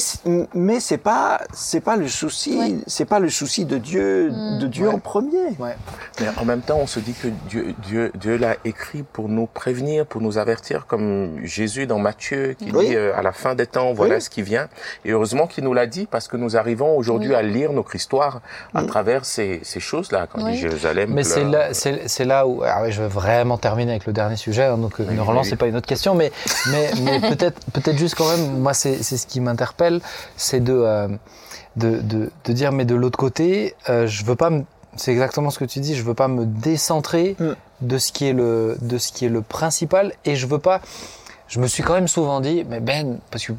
[0.54, 2.76] mais c'est pas c'est pas le souci, Ouais.
[2.88, 4.32] c'est pas le souci de Dieu
[4.62, 4.94] de Dieu Ouais.
[4.96, 5.48] en premier.
[5.60, 5.76] Ouais.
[6.22, 9.48] Mais en même temps, on se dit que Dieu, Dieu, Dieu l'a écrit pour nous
[9.48, 12.88] prévenir, pour nous avertir, comme Jésus dans Matthieu qui Oui.
[12.90, 14.22] dit euh, à la fin des temps, voilà Oui.
[14.22, 14.68] ce qui vient.
[15.04, 17.36] Et heureusement qu'il nous l'a dit parce que nous arrivons aujourd'hui Oui.
[17.36, 18.42] à lire notre histoire
[18.74, 18.88] à Mm.
[18.88, 20.28] travers ces, ces choses-là.
[20.32, 20.52] Quand on Oui.
[20.54, 22.64] dit Jérusalem, Mais c'est là, c'est, c'est là où.
[22.64, 25.22] Ah oui, je veux vraiment terminer avec le dernier sujet, hein, donc euh, Oui, ne
[25.22, 25.58] oui, relancez oui.
[25.58, 26.32] pas une autre question, mais,
[26.72, 30.02] mais, mais peut-être, peut-être juste quand même, moi, c'est, c'est ce qui m'interpelle,
[30.38, 31.08] c'est de, euh,
[31.76, 34.64] de, de, de dire, mais de l'autre côté, euh, je veux pas me.
[34.98, 37.52] C'est exactement ce que tu dis, je veux pas me décentrer Mm.
[37.82, 40.80] de, ce qui est le, de ce qui est le principal, et je veux pas.
[41.48, 43.54] Je me suis quand même souvent dit, mais Ben, parce que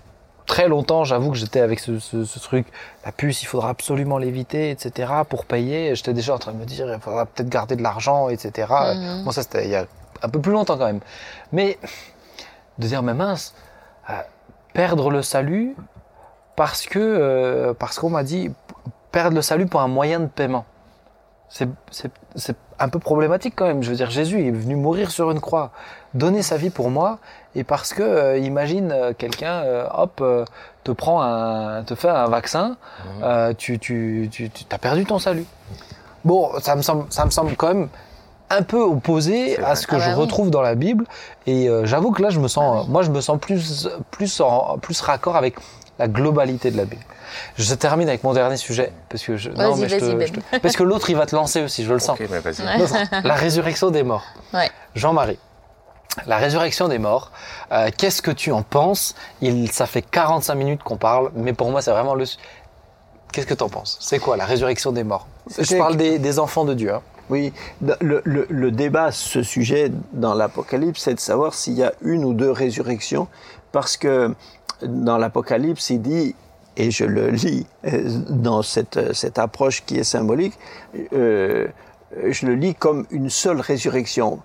[0.46, 2.66] très longtemps, j'avoue que j'étais avec ce, ce, ce truc,
[3.04, 5.12] la puce, il faudra absolument l'éviter, etc.
[5.28, 5.94] pour payer.
[5.94, 8.68] J'étais déjà en train de me dire, il faudra peut-être garder de l'argent, etc.
[8.94, 9.24] Mhm.
[9.24, 9.86] Bon, ça, c'était il y a
[10.22, 11.00] un peu plus longtemps quand même.
[11.52, 11.78] Mais
[12.78, 13.54] de dire, mais mince,
[14.10, 14.14] euh,
[14.72, 15.76] perdre le salut
[16.56, 18.50] parce que euh, parce qu'on m'a dit
[19.12, 20.64] perdre le salut pour un moyen de paiement.
[21.48, 21.68] C'est
[22.78, 23.82] un peu problématique quand même.
[23.82, 25.70] Je veux dire, Jésus est venu mourir sur une croix,
[26.12, 27.18] donner sa vie pour moi,
[27.54, 29.64] et parce que euh, imagine euh, quelqu'un,
[29.94, 30.22] hop,
[30.84, 32.76] te prend un, te fait un vaccin,
[33.22, 35.46] euh, tu tu tu tu as perdu ton salut.
[36.24, 37.88] bon, ça me semble, ça me semble quand même
[38.51, 40.20] un peu opposé à ce que Ah je bah oui.
[40.22, 41.05] retrouve dans la Bible.
[41.47, 42.90] Et euh, j'avoue que là, je me sens, Ah oui.
[42.90, 45.57] moi, je me sens plus, plus, en, plus raccord avec
[45.99, 47.03] la globalité de la Bible.
[47.57, 50.26] Je termine avec mon dernier sujet parce que je, Vas-y, mais je te- Ben.
[50.28, 52.18] je te- parce que l'autre, il va te lancer aussi, je le sens.
[52.20, 52.94] L'autre,
[53.24, 54.24] la résurrection des morts.
[54.55, 54.70] Ouais.
[54.94, 55.38] Jean-Marie.
[56.26, 57.30] La résurrection des morts,
[57.72, 59.14] euh, qu'est-ce que tu en penses?
[59.42, 62.24] Il, Ça fait 45 minutes qu'on parle, mais pour moi, c'est vraiment le...
[63.32, 63.99] Qu'est-ce que tu en penses?
[64.01, 65.26] C'est quoi la résurrection des morts?
[65.59, 66.94] Je parle des, des enfants de Dieu.
[66.94, 67.03] hein.
[67.28, 72.34] Oui, le, débat, ce sujet dans l'Apocalypse, c'est de savoir s'il y a une ou
[72.34, 73.26] deux résurrections,
[73.72, 74.34] parce que
[74.82, 76.34] dans l'Apocalypse, il dit,
[76.76, 80.54] et je le lis euh, dans cette, cette approche qui est symbolique,
[81.12, 81.66] euh,
[82.28, 84.40] je le lis comme une seule résurrection.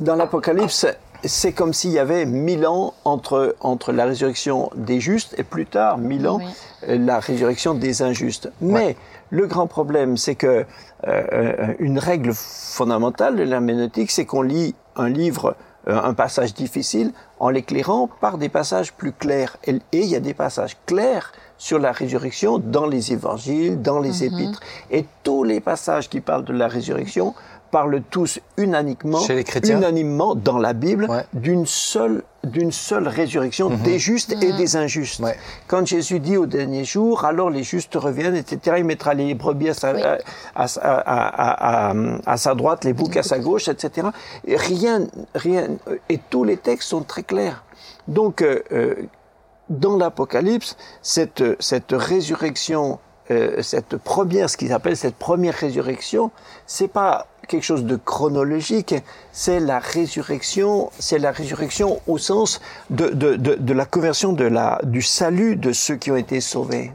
[0.00, 0.86] Dans l'Apocalypse,
[1.24, 5.66] c'est comme s'il y avait mille ans entre, entre la résurrection des justes et plus
[5.66, 6.46] tard, mille ans, Oui.
[6.88, 8.50] euh, la résurrection des injustes.
[8.60, 8.96] Mais
[9.30, 10.64] le grand problème, c'est que
[11.06, 15.56] euh, une règle fondamentale de l'herméneutique, c'est qu'on lit un livre,
[15.88, 19.56] euh, un passage difficile, en l'éclairant par des passages plus clairs.
[19.64, 23.98] Et et il y a des passages clairs sur la résurrection dans les évangiles, dans
[24.00, 24.60] les épîtres.
[24.90, 27.34] Et tous les passages qui parlent de la résurrection
[27.70, 31.24] parlent tous unanimement, Chez les chrétiens unanimement dans la Bible Ouais.
[31.32, 35.20] d'une seule, d'une seule résurrection des justes et des injustes.
[35.20, 35.36] Ouais.
[35.68, 39.70] Quand Jésus dit au dernier jour, alors les justes reviennent, etc., il mettra les brebis
[39.70, 40.02] à sa, Oui.
[40.02, 40.18] à,
[40.54, 41.94] à, à- à-
[42.26, 44.08] à sa droite, les boucs à sa gauche, etc.
[44.46, 45.68] Et rien, rien,
[46.08, 47.64] et tous les textes sont très clairs.
[48.08, 48.94] Donc, euh, euh,
[49.68, 52.98] dans l'Apocalypse, cette, cette résurrection,
[53.30, 56.32] euh, cette première, ce qu'ils appellent cette première résurrection,
[56.66, 58.94] c'est pas quelque chose de chronologique,
[59.32, 64.80] c'est la résurrection, c'est la résurrection au sens de, de, de, la conversion de la,
[64.84, 66.92] du salut de ceux qui ont été sauvés.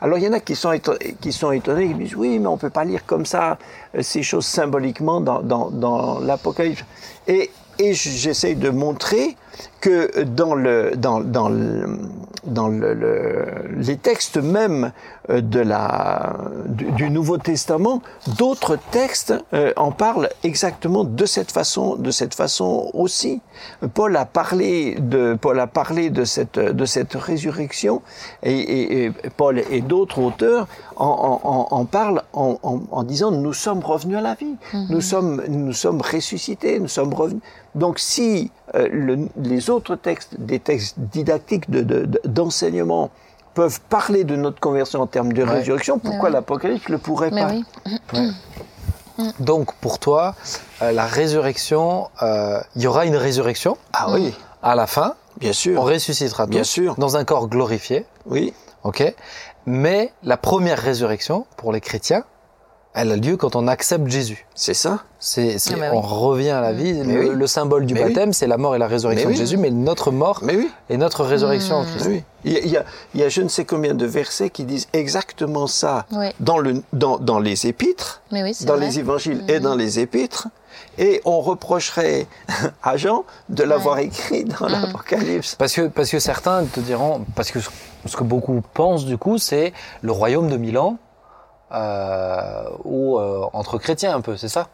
[0.00, 2.46] Alors il y en a qui sont, éton- qui sont étonnés, qui disent oui, mais
[2.46, 3.58] on peut pas lire comme ça
[3.94, 6.84] euh, ces choses symboliquement dans, dans, dans l'Apocalypse.
[7.26, 9.36] Et, et j'essaye de montrer
[9.80, 11.98] que dans, le, dans, dans, le,
[12.44, 14.92] dans le, le- les textes même
[15.30, 16.36] euh, de la,
[16.66, 18.02] du, du Nouveau Testament,
[18.38, 23.40] d'autres textes euh, en parlent exactement de cette façon, de cette façon aussi.
[23.94, 28.02] Paul a parlé de, Paul a parlé de cette, de cette résurrection
[28.42, 31.06] et, et- et Paul et d'autres auteurs en,
[31.42, 34.56] en, en- en parlent en, disant nous sommes revenus à la vie,
[34.90, 37.42] nous sommes, nous sommes ressuscités, nous sommes revenus.
[37.78, 43.10] Donc si euh, le- les autres textes, des textes didactiques de- de- de- d'enseignement,
[43.54, 45.50] peuvent parler de notre conversion en termes de Ouais.
[45.50, 47.52] résurrection, pourquoi l'Apocalypse ne le pourrait Mais pas
[48.14, 48.32] oui.
[49.40, 50.34] Donc, pour toi,
[50.82, 55.14] euh, la résurrection, euh, il y aura une résurrection Ah oui, à la fin.
[55.40, 56.94] bien On sûr, ressuscitera tous Bien sûr.
[56.98, 58.06] dans un corps glorifié.
[58.26, 58.52] oui.
[58.84, 59.02] Ok.
[59.66, 62.22] Mais la première résurrection pour les chrétiens,
[62.94, 64.46] elle a lieu quand on accepte Jésus.
[64.54, 65.00] C'est ça.
[65.20, 65.96] C'est, c'est- Ah bah oui.
[65.98, 66.92] on revient à la vie.
[67.04, 67.36] Mais Le, oui.
[67.36, 68.06] le symbole du Mais oui.
[68.12, 69.44] baptême, c'est la mort et la résurrection Mais de oui.
[69.44, 70.68] Jésus, mais notre mort Mais oui.
[70.90, 71.86] et notre résurrection en Mmh.
[71.86, 72.06] Christ.
[72.08, 72.22] Oui.
[72.44, 72.84] Il y, a, il, y a,
[73.14, 76.06] il y a je ne sais combien de versets qui disent exactement ça
[76.40, 78.86] dans, le, dans, dans les épîtres, Mais oui, c'est dans vrai.
[78.86, 80.48] les évangiles et dans les épîtres,
[80.98, 82.26] et on reprocherait
[82.82, 85.56] à Jean de l'avoir écrit dans l'Apocalypse.
[85.56, 87.70] Parce que, parce que certains te diront, parce que ce
[88.06, 89.72] ce que beaucoup pensent du coup, c'est
[90.02, 90.96] le royaume de Milan,
[91.70, 94.68] ou euh, entre chrétiens un peu, c'est ça?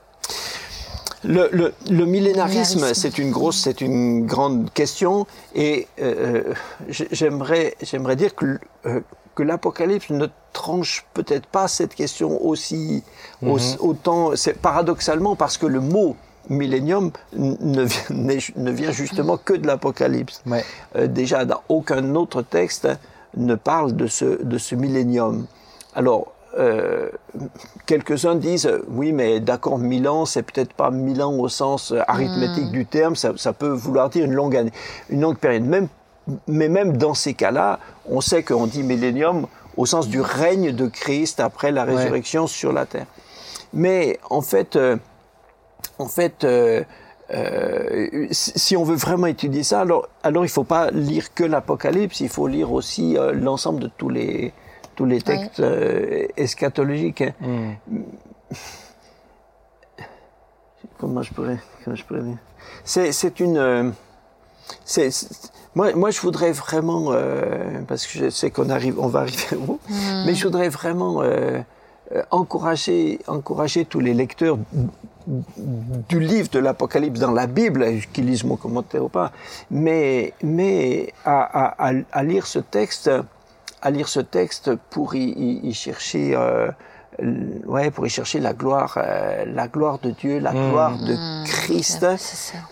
[1.27, 2.95] Le, le, le millénarisme, Millénarisme.
[2.95, 6.43] c'est une grosse, c'est une grande question, et euh,
[6.89, 9.01] j'ai- j'aimerais, j'aimerais dire que, euh,
[9.35, 13.03] que l'Apocalypse ne tranche peut-être pas cette question aussi,
[13.43, 16.15] aussi- autant, c'est paradoxalement parce que le mot
[16.51, 20.43] millénium ne, vient- n'est- ne vient justement que de l'Apocalypse.
[20.47, 20.63] Ouais.
[20.97, 22.87] Euh, déjà, dans aucun autre texte
[23.39, 25.47] ne parle de ce, de ce millénium.
[25.95, 27.09] Alors, euh,
[27.87, 31.93] quelques-uns disent, euh, oui, mais d'accord, mille ans, c'est peut-être pas mille ans au sens
[31.93, 34.73] euh, arithmétique du terme, ça, ça peut vouloir dire une longue année,
[35.11, 35.65] une longue période.
[35.65, 35.89] Même,
[36.47, 37.79] mais même dans ces cas-là,
[38.09, 39.47] on sait qu'on dit millénium
[39.77, 41.97] au sens du règne de Christ après la Ouais.
[41.97, 43.07] résurrection sur la terre.
[43.73, 44.97] Mais en fait, euh,
[45.99, 46.85] en fait, euh,
[47.33, 51.43] euh, si on veut vraiment étudier ça, alors, alors il ne faut pas lire que
[51.43, 54.53] l'Apocalypse, il faut lire aussi l'ensemble de tous les,
[54.95, 57.23] tous les textes euh, eschatologiques.
[57.23, 57.33] hein.
[57.41, 57.73] Hmm.
[60.99, 62.37] Comment je pourrais, comment je pourrais dire?
[62.85, 63.57] C'est, c'est une.
[63.57, 63.91] euh,
[64.85, 69.09] c'est, c'est- moi, moi, je voudrais vraiment, euh, parce que je sais qu'on arrive, on
[69.09, 69.81] va arriver au bout,
[70.25, 71.59] mais je voudrais vraiment euh,
[72.15, 74.57] euh, encourager, encourager tous les lecteurs
[75.27, 79.33] du livre de l'Apocalypse dans la Bible, qui lisent mon commentaire ou pas,
[79.71, 83.11] mais, mais à, à, à, à lire ce texte,
[83.85, 86.71] à lire ce texte pour y, y- y chercher, euh,
[87.67, 90.69] ouais, pour y chercher la gloire, euh, la gloire de Dieu, la Mm.
[90.71, 92.07] gloire de Mm, Christ,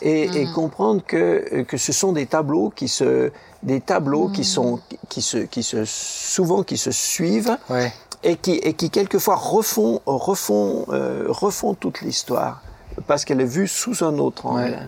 [0.01, 0.53] et, et Mm.
[0.53, 3.31] comprendre que que ce sont des tableaux qui se
[3.63, 7.93] des tableaux qui sont qui se qui se souvent qui se suivent Ouais.
[8.25, 12.63] et qui et qui quelquefois refont refont euh, refont toute l'histoire
[13.07, 14.63] parce qu'elle est vue sous un autre angle.
[14.73, 14.79] Ouais.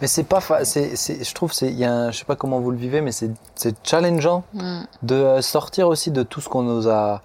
[0.00, 2.24] Mais c'est pas, fa- c'est, c'est, je trouve, c'est, il y a, un- je sais
[2.24, 4.80] pas comment vous le vivez, mais c'est, c'est challengeant Mm.
[5.02, 7.22] de euh, sortir aussi de tout ce qu'on nous a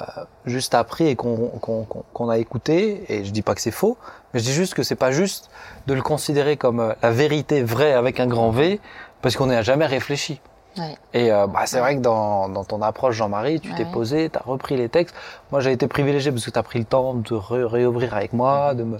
[0.00, 0.04] euh,
[0.46, 3.04] juste appris et qu'on, qu'on, qu'on- qu'on a écouté.
[3.08, 3.98] Et je dis pas que c'est faux,
[4.32, 5.50] mais je dis juste que c'est pas juste
[5.86, 8.80] de le considérer comme euh, la vérité vraie avec un grand V,
[9.22, 10.40] parce qu'on n'y a jamais réfléchi.
[10.78, 10.96] Ouais.
[11.14, 14.38] Et euh, bah, c'est vrai que dans, dans ton approche, Jean-Marie, tu t'es posé, tu
[14.38, 15.16] as repris les textes.
[15.50, 18.32] Moi, j'ai été privilégié parce que tu as pris le temps de ré- réouvrir avec
[18.32, 18.74] moi.
[18.74, 18.98] De me...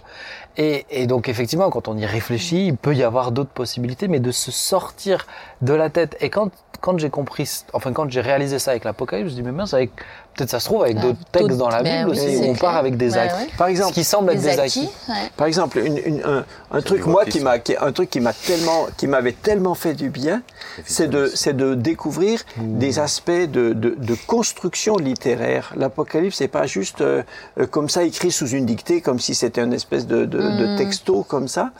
[0.62, 4.20] et, et donc, effectivement, quand on y réfléchit, il peut y avoir d'autres possibilités, mais
[4.20, 5.26] de se sortir
[5.62, 6.16] de la tête.
[6.20, 6.50] Et quand,
[6.82, 9.72] quand j'ai compris, enfin, quand j'ai réalisé ça avec l'Apocalypse, je me dis, mais mince,
[9.74, 9.90] avec,
[10.34, 12.54] peut-être ça se trouve avec Ah, d'autres textes dans la ben Bible aussi, où on
[12.54, 13.34] part avec des Ouais, acquis.
[13.44, 13.48] ouais.
[13.58, 14.90] Par Ce exemple, qui semble être des acquis, acquis.
[15.08, 15.30] ouais.
[15.36, 18.32] Par exemple, une, une- un, un truc moi qui m'a qui- un truc qui m'a
[18.32, 20.42] tellement qui m'avait tellement fait du bien,
[20.86, 25.72] c'est de c'est de découvrir des aspects de, de, de construction littéraire.
[25.76, 27.22] L'Apocalypse c'est pas juste euh,
[27.58, 30.76] euh, comme ça écrit sous une dictée, comme si c'était une espèce de, de, de
[30.76, 31.72] texto comme ça.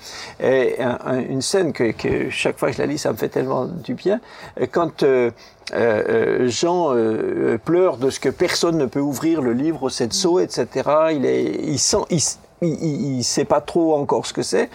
[0.43, 3.17] Et un- un- une scène que, que chaque fois que je la lis, ça me
[3.17, 4.21] fait tellement du bien.
[4.73, 5.31] Quand euh,
[5.73, 6.03] euh,
[6.45, 10.41] euh, Jean euh, pleure de ce que personne ne peut ouvrir le livre sept sceaux,
[10.41, 10.67] etc.
[11.13, 12.21] Il est, il sent, il,
[12.63, 14.69] il- il sait pas trop encore ce que c'est,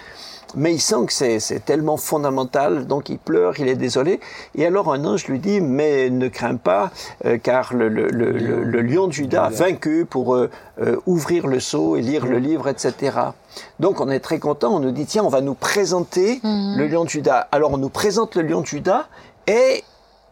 [0.56, 4.20] mais il sent que c'est, tellement fondamental, donc il pleure, il est désolé.
[4.56, 6.91] Et alors un ange lui dit, mais ne crains pas,
[7.26, 10.49] euh, car le, le, le, le- le lion de Judas a vaincu pour euh,
[10.82, 13.18] euh, ouvrir le sceau et lire le livre, etc.
[13.80, 17.03] Donc on est très content, on nous dit, tiens, on va nous présenter le lion
[17.03, 17.47] de Judas.
[17.51, 19.08] Alors on nous présente le lion de Judas
[19.47, 19.84] et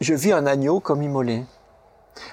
[0.02, 1.44] je vis un agneau comme immolé.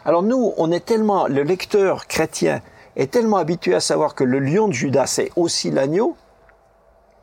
[0.05, 2.61] Alors nous, on est tellement, le lecteur chrétien
[2.97, 6.17] est tellement habitué à savoir que le lion de Judas, c'est aussi l'agneau,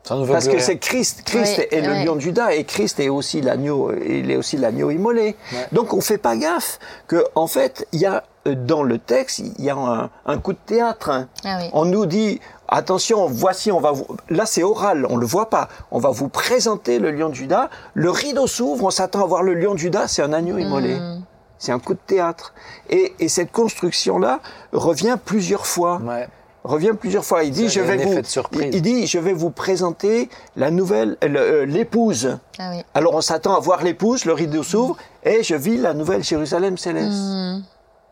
[0.08, 0.60] parce que rien.
[0.60, 1.22] c'est Christ.
[1.24, 4.56] Christ Oui, est le lion de Judas et Christ est aussi l'agneau, il est aussi
[4.56, 5.36] l'agneau immolé.
[5.52, 5.66] Ouais.
[5.72, 9.38] Donc on fait pas gaffe que, en fait, il y a, euh, dans le texte,
[9.40, 11.10] il y a un, un coup de théâtre.
[11.10, 11.28] hein.
[11.44, 11.70] Ah oui.
[11.72, 15.68] On nous dit, attention, voici, on va vous, là c'est oral, on le voit pas.
[15.90, 17.68] On va vous présenter le lion de Judas.
[17.94, 20.94] Le rideau s'ouvre, on s'attend à voir le lion de Judas, c'est un agneau immolé.
[20.96, 21.22] Mm.
[21.60, 22.54] C'est un coup de théâtre.
[22.88, 24.38] Et, et cette construction-là
[24.72, 25.96] revient plusieurs fois.
[26.04, 26.28] Ouais.
[26.68, 27.44] Revient plusieurs fois.
[27.44, 28.20] Il dit, je vais vous,
[28.60, 32.38] il, dit, je vais vous présenter la nouvelle, euh, le- euh, l'épouse.
[32.58, 32.82] Ah oui.
[32.92, 36.76] Alors on s'attend à voir l'épouse, le rideau s'ouvre, et je vis la nouvelle Jérusalem
[36.76, 37.08] céleste.
[37.16, 37.62] Mm.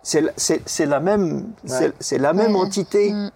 [0.02, 2.62] C'est la- C'est c'est la même, c'est- c'est la même Ouais.
[2.62, 3.12] entité.
[3.12, 3.30] Mm.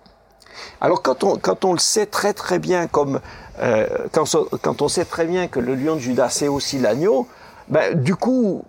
[0.80, 3.20] Alors quand on, quand on le sait très très bien, comme
[3.60, 6.78] euh, quand, on, quand on sait très bien que le lion de Judas c'est aussi
[6.78, 7.26] l'agneau,
[7.68, 8.62] ben, du coup,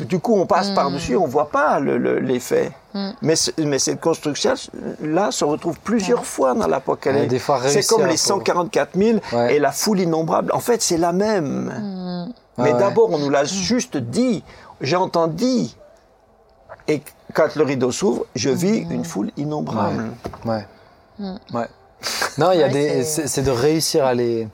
[0.00, 2.72] du coup on passe par-dessus, on voit pas le- le- l'effet.
[2.94, 3.10] Mm.
[3.22, 7.28] Mais, mais cette construction-là se retrouve plusieurs fois dans Ouais, l'Apocalypse.
[7.28, 9.54] des fois c'est comme les faut- 144 000 Ouais.
[9.54, 10.52] et la foule innombrable.
[10.52, 11.72] En fait, c'est la même.
[12.26, 12.32] Mm.
[12.58, 12.78] Mais Ouais, ouais.
[12.78, 14.44] d'abord, on nous l'a juste dit.
[14.82, 15.74] J'entends dit.
[16.86, 17.00] Et
[17.32, 20.10] quand le rideau s'ouvre, je vis une foule innombrable.
[20.44, 20.66] Ouais.
[21.18, 21.68] Ouais.
[22.36, 24.48] Non, il y a Ouais, des, c'est- de réussir à les,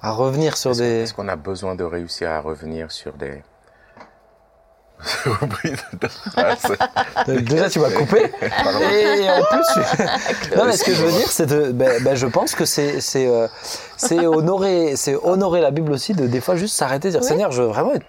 [0.00, 1.02] à revenir sur des.
[1.02, 3.42] est-ce qu'on a besoin de réussir à revenir sur des...
[3.42, 4.85] J'ai oublié de phrase.
[7.28, 8.32] Déjà, tu m'as coupé.
[8.42, 12.14] Et en plus, tu- non, mais ce que je veux dire, c'est de, ben, ben,
[12.14, 13.48] je pense que c'est, c'est, euh,
[13.96, 17.24] c'est honorer, c'est honorer la Bible aussi de des fois juste s'arrêter, et dire.
[17.24, 17.92] Seigneur, je veux vraiment.
[17.94, 18.06] être-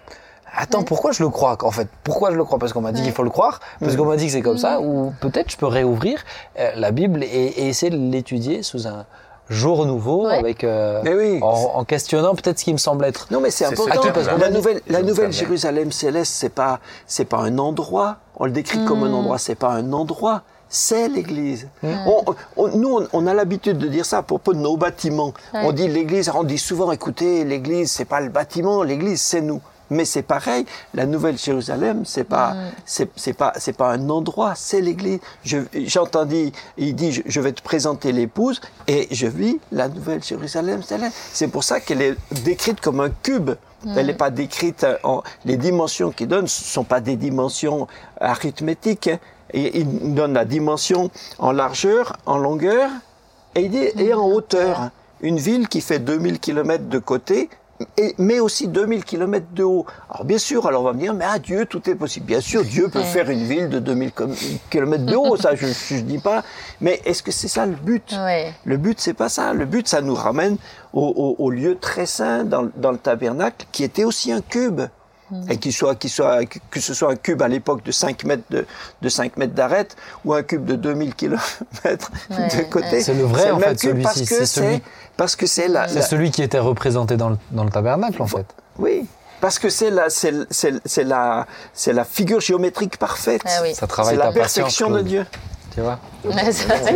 [0.56, 2.58] Attends, pourquoi je le crois En fait, pourquoi je le crois?
[2.58, 4.58] Parce qu'on m'a dit qu'il faut le croire, parce qu'on m'a dit que c'est comme
[4.58, 6.20] ça, ou peut-être je peux réouvrir
[6.58, 9.04] euh, la Bible et, et essayer de l'étudier sous un
[9.48, 10.34] jour nouveau, Ouais.
[10.38, 11.38] avec euh, oui.
[11.42, 13.26] en, en questionnant peut-être ce qui me semble être.
[13.30, 14.12] Non, mais c'est C'est ce important terme-là.
[14.12, 15.32] parce que la nouvelle, la nouvelle.
[15.32, 18.16] Jérusalem céleste, c'est pas, c'est pas un endroit.
[18.38, 19.38] On le décrit comme un endroit.
[19.38, 20.42] C'est pas un endroit.
[20.70, 21.66] C'est l'Église.
[21.82, 22.24] On-
[22.58, 25.32] on- nous, on, on a l'habitude de dire ça à propos de nos bâtiments.
[25.54, 25.60] Ouais.
[25.64, 26.30] On dit l'Église.
[26.34, 28.82] On dit souvent, écoutez, l'Église, c'est pas le bâtiment.
[28.82, 29.62] L'Église, c'est nous.
[29.90, 30.66] Mais c'est pareil.
[30.94, 34.52] La nouvelle Jérusalem, c'est pas, c'est, c'est pas, c'est pas un endroit.
[34.56, 35.18] C'est l'Église.
[35.44, 39.88] Je- J'entends dire, il dit, je, je vais te présenter l'épouse et je vis la
[39.88, 40.82] nouvelle Jérusalem.
[41.32, 43.50] C'est pour ça qu'elle est décrite comme un cube.
[43.96, 45.22] Elle n'est pas décrite en.
[45.44, 47.86] Les dimensions qu'il donne ne sont pas des dimensions
[48.20, 49.08] arithmétiques.
[49.08, 49.18] hein.
[49.54, 52.90] Et il donne la dimension en largeur, en longueur
[53.54, 54.90] et, il dit, et en hauteur.
[55.22, 57.48] Une ville qui fait 2000 km de côté,
[57.96, 59.86] et, mais aussi 2000 km de haut.
[60.10, 62.26] Alors bien sûr, alors on va me dire, mais à Dieu, tout est possible.
[62.26, 64.12] Bien sûr, Dieu peut faire une ville de 2000
[64.70, 66.42] km de haut, ça je ne dis pas.
[66.80, 68.12] Mais est-ce que c'est ça le but?
[68.64, 69.52] Le but, c'est pas ça.
[69.52, 70.56] Le but, ça nous ramène
[70.92, 74.82] au, au- au lieu très saint dans, dans le tabernacle, qui était aussi un cube.
[75.50, 78.44] Et qu'il soit, qu'il soit, que ce soit un cube à l'époque de 5 mètres
[78.50, 78.66] de,
[79.02, 81.40] de 5 mètres d'arête ou un cube de 2000 km
[81.84, 81.96] Ouais,
[82.48, 82.86] de côté.
[82.92, 83.00] ouais.
[83.02, 84.82] C'est le vrai, en fait, celui-ci, que c'est celui- c'est,
[85.16, 88.22] parce que c'est la, C'est la- celui qui était représenté dans le, dans le tabernacle,
[88.22, 88.46] en fait.
[88.78, 89.06] oui.
[89.40, 93.40] Parce que c'est la, c'est, c'est, c'est la, c'est la figure géométrique parfaite.
[93.44, 93.72] Ah oui.
[93.72, 95.00] Ça travaille c'est la patience, perfection de.
[95.02, 95.26] Dieu.
[95.78, 95.98] Tu vois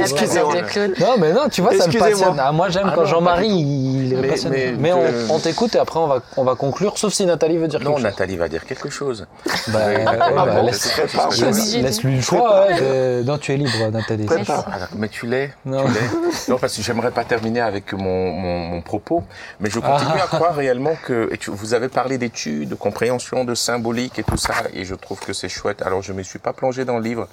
[0.00, 0.54] Excusez-moi.
[1.00, 2.36] Non, mais non, tu vois, ça me passionne.
[2.38, 4.72] Ah, moi, j'aime Ah quand non, Jean-Marie, il est Mais- passionné.
[4.76, 7.24] mais Mais, que- on, on t'écoute et après, on va, on va conclure, sauf si
[7.24, 8.04] Nathalie veut dire Non, quelque chose.
[8.04, 9.26] Nathalie va dire quelque chose.
[9.68, 11.74] Bah, Oui, ouais, Nathalie bah, va dire laisse- quelque chose.
[11.82, 12.66] Laisse-lui le choix.
[12.66, 14.26] ouais, de- Non, tu es libre, Nathalie.
[14.96, 15.52] Mais tu l'es.
[15.64, 15.84] Non.
[16.48, 19.22] Non, parce que j'aimerais pas terminer avec mon, mon, mon propos,
[19.60, 20.24] mais je continue Ah.
[20.24, 24.24] à croire réellement que et tu- vous avez parlé d'études, de compréhension, de symbolique et
[24.24, 25.82] tout ça, et je trouve que c'est chouette.
[25.82, 27.28] Alors je me suis pas plongé dans le livre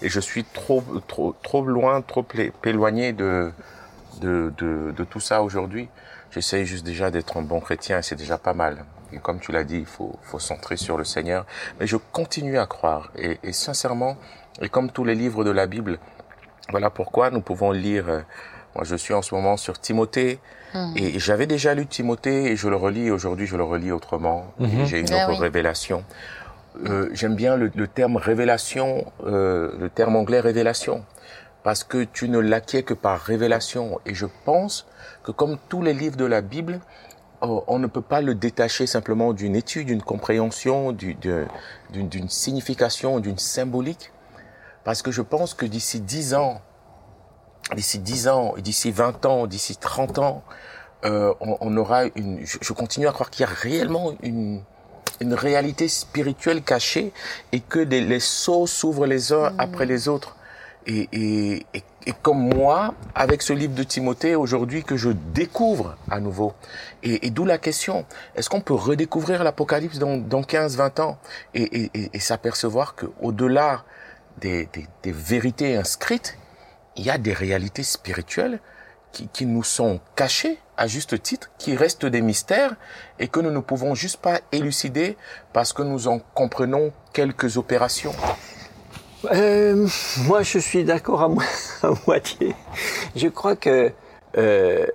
[0.00, 2.24] et je suis trop trop trop loin, trop
[2.64, 3.52] éloigné de
[4.20, 5.88] de, de de tout ça aujourd'hui.
[6.30, 8.84] J'essaye juste déjà d'être un bon chrétien et c'est déjà pas mal.
[9.12, 11.46] Et comme tu l'as dit, il faut faut centrer sur le Seigneur.
[11.78, 14.16] Mais je continue à croire et, et sincèrement,
[14.60, 15.98] et comme tous les livres de la Bible,
[16.70, 18.08] voilà pourquoi nous pouvons lire.
[18.08, 18.20] euh,
[18.74, 20.40] moi, je suis en ce moment sur Timothée
[20.96, 23.46] et j'avais déjà lu Timothée et je le relis aujourd'hui.
[23.46, 24.52] Je le relis autrement.
[24.58, 24.84] Mhm.
[24.86, 25.38] J'ai une Ah autre oui.
[25.38, 26.02] révélation.
[26.86, 31.04] Euh, J'aime bien le, le terme révélation, euh, le terme anglais révélation,
[31.62, 34.00] parce que tu ne l'acquiers que par révélation.
[34.06, 34.86] Et je pense
[35.22, 36.80] que comme tous les livres de la Bible,
[37.42, 44.12] on ne peut pas le détacher simplement d'une étude, d'une compréhension, d'une signification, d'une symbolique.
[44.84, 46.62] Parce que je pense que d'ici 10 ans,
[47.74, 50.42] d'ici 10 ans, d'ici 20 ans, d'ici 30 ans,
[51.04, 52.40] euh, on, aura une.
[52.44, 54.62] Je continue à croire qu'il y a réellement une,
[55.20, 57.12] une réalité spirituelle cachée
[57.52, 60.36] et que des- les seaux s'ouvrent les uns après les autres.
[60.86, 65.96] Et, et, et, et comme moi, avec ce livre de Timothée aujourd'hui que je découvre
[66.10, 66.52] à nouveau.
[67.02, 71.18] Et, et d'où la question, est-ce qu'on peut redécouvrir l'Apocalypse dans, dans 15-20 ans
[71.54, 73.84] et, et, et, et s'apercevoir qu'au-delà
[74.42, 76.36] des, des, des vérités inscrites,
[76.96, 78.60] il y a des réalités spirituelles
[79.14, 82.74] qui, qui nous sont cachées à juste titre, qui restent des mystères
[83.18, 85.16] et que nous ne pouvons juste pas élucider
[85.52, 88.12] parce que nous en comprenons quelques opérations.
[89.32, 89.86] Euh,
[90.26, 91.28] moi, je suis d'accord à
[92.06, 92.54] moitié.
[93.16, 93.92] Je crois que
[94.36, 94.86] euh,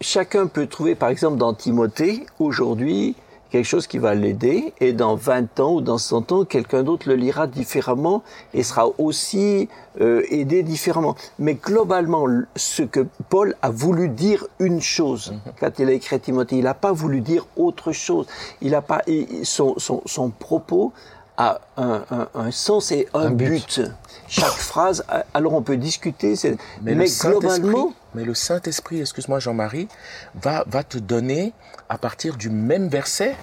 [0.00, 3.16] chacun peut trouver, par exemple, dans Timothée, aujourd'hui,
[3.50, 7.08] quelque chose qui va l'aider, et dans 20 ans ou dans 100 ans, quelqu'un d'autre
[7.08, 8.22] le lira différemment
[8.54, 9.68] et sera aussi
[10.00, 11.16] euh, aidé différemment.
[11.38, 12.26] Mais globalement,
[12.56, 16.64] ce que Paul a voulu dire une chose quand il a écrit à Timothée, il
[16.64, 18.26] n'a pas voulu dire autre chose.
[18.62, 19.02] Il a pas
[19.42, 20.92] son, son, son propos
[21.36, 23.48] a un, un, un sens et un, Un but.
[23.48, 23.82] but.
[24.28, 26.34] Chaque phrase, alors on peut discuter,
[26.82, 29.88] mais, globalement, mais le Saint-Esprit, excuse-moi Jean-Marie,
[30.34, 31.52] va, va te donner,
[31.88, 33.36] à partir du même verset,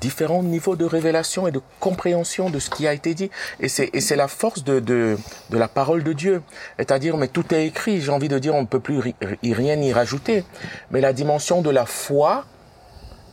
[0.00, 3.28] différents niveaux de révélation et de compréhension de ce qui a été dit.
[3.58, 5.18] Et c'est, c'est la force de, de,
[5.50, 6.42] de la parole de Dieu.
[6.78, 9.74] C'est-à-dire, mais tout est écrit, j'ai envie de dire, on ne peut plus y rien
[9.80, 10.44] y rajouter.
[10.92, 12.44] Mais la dimension de la foi,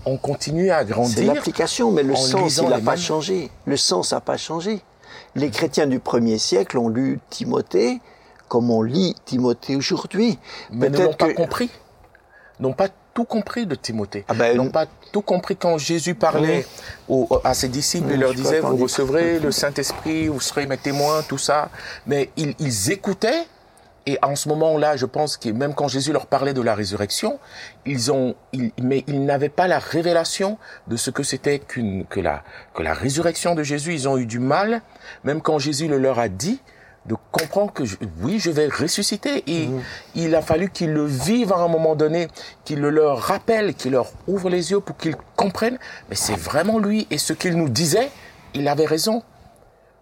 [0.05, 1.33] on continue à c'est grandir.
[1.33, 3.51] l'application, mais le en sens, il n'a pas mêmes- changé.
[3.65, 4.81] Le sens n'a pas changé.
[5.35, 7.99] Les chrétiens du premier siècle ont lu Timothée
[8.47, 10.37] comme on lit Timothée aujourd'hui.
[10.71, 11.69] mais ne l'ont pas que- compris.
[12.59, 14.25] N'ont pas tout compris de Timothée.
[14.27, 16.65] Ah ben, n'ont pas tout compris quand Jésus parlait
[17.07, 20.77] aux- à ses disciples Oui, et leur disait, vous recevrez le Saint-Esprit, vous serez mes
[20.77, 21.69] témoins, tout ça.
[22.07, 23.43] Mais ils, ils écoutaient.
[24.09, 27.39] Et en ce moment-là, je pense que même quand Jésus leur parlait de la résurrection,
[27.85, 32.21] ils ont, ils- mais ils n'avaient pas la révélation de ce que c'était qu'une, que
[32.21, 32.41] la,
[32.73, 33.93] que la résurrection de Jésus.
[33.93, 34.81] Ils ont eu du mal,
[35.25, 36.61] même quand Jésus le leur a dit,
[37.07, 39.43] de comprendre que je- oui, je vais ressusciter.
[39.47, 39.69] Et
[40.15, 42.27] il a fallu qu'ils le vivent à un moment donné,
[42.65, 45.79] qu'il le leur rappelle, qu'il leur ouvre les yeux pour qu'ils comprennent.
[46.09, 47.07] Mais c'est vraiment lui.
[47.09, 48.09] Et ce qu'il nous disait,
[48.53, 49.23] il avait raison.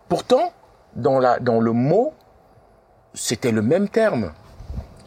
[0.09, 0.51] Pourtant,
[0.95, 2.13] dans, la, dans le mot,
[3.13, 4.31] c'était le même terme.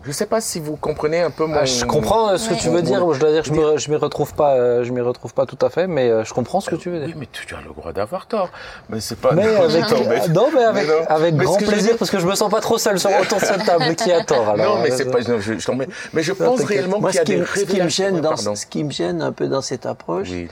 [0.08, 1.54] Je ne sais pas si vous comprenez un peu mon...
[1.54, 2.60] Ah, je comprends euh, ce que Ouais.
[2.60, 3.12] tu veux dire.
[3.12, 5.58] Je dois dire que je je m'y retrouve pas, euh, je m'y retrouve pas tout
[5.60, 7.16] à fait, mais euh, je comprends ce que tu veux Oui, dire.
[7.18, 8.48] mais tu as le droit d'avoir tort.
[8.88, 9.32] Mais c'est pas...
[9.32, 11.04] Mais Non, avec, non, mais- non, mais avec, mais non.
[11.08, 13.38] avec Mais ce grand plaisir, parce que je me sens pas trop seul sur autour
[13.38, 14.48] de cette table qui a tort.
[14.48, 15.20] Alors, non, mais c'est pas...
[15.20, 15.70] non, je, je
[16.14, 17.66] Mais je pense réellement Moi, qu'il y ce a qui, des me- ce qui me
[17.72, 18.04] révélations...
[18.06, 20.48] gêne dans, ce qui me gêne un peu dans cette approche, Oui,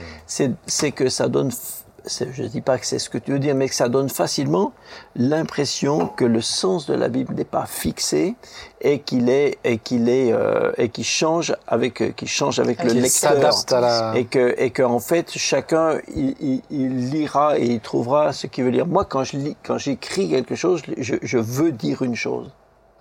[0.67, 1.49] c'est que ça donne,
[2.09, 4.73] je dis pas que c'est ce que tu veux dire, mais que ça donne facilement
[5.15, 8.35] l'impression que le sens de la Bible n'est pas fixé
[8.81, 12.77] et qu'il est, et qu'il est, euh, et qu'il change avec, euh, qu'il change avec
[12.83, 13.31] le lecteur.
[13.81, 14.13] la.
[14.17, 18.47] Et que, et que en fait, chacun, il, il- il lira et il trouvera ce
[18.47, 18.87] qu'il veut lire.
[18.87, 22.51] Moi, quand je lis, quand j'écris quelque chose, je, je veux dire une chose.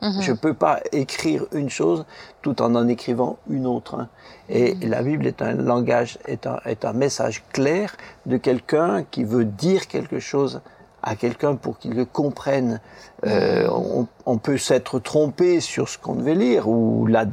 [0.02, 0.20] Mhm.
[0.20, 2.04] Je peux pas écrire une chose
[2.42, 3.94] tout en en écrivant une autre.
[3.98, 4.08] hein.
[4.48, 4.90] Et Mhm.
[4.90, 9.44] la Bible est un langage, est un, est un message clair de quelqu'un qui veut
[9.44, 10.60] dire quelque chose
[11.02, 12.80] à quelqu'un pour qu'il le comprenne.
[13.26, 17.26] Euh, on, on peut s'être trompé sur ce qu'on devait lire ou la-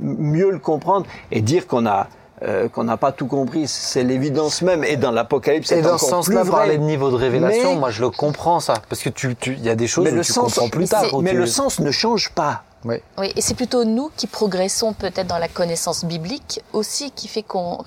[0.00, 2.08] mieux le comprendre et dire qu'on a
[2.44, 3.68] euh, qu'on n'a pas tout compris.
[3.68, 4.84] C'est l'évidence même.
[4.84, 7.78] Et dans l'Apocalypse, Et c'est dans encore ce sens-là, parler de niveau de révélation, Mais-
[7.80, 8.74] moi je le comprends ça.
[8.88, 11.04] Parce que tu, il y a des choses Mais le tu sens- comprends plus tard.
[11.20, 12.62] Mais tu- le sens ne change pas.
[12.84, 12.96] Oui.
[13.18, 17.42] Oui, et c'est plutôt nous qui progressons peut-être dans la connaissance biblique aussi, qui fait
[17.42, 17.78] qu'on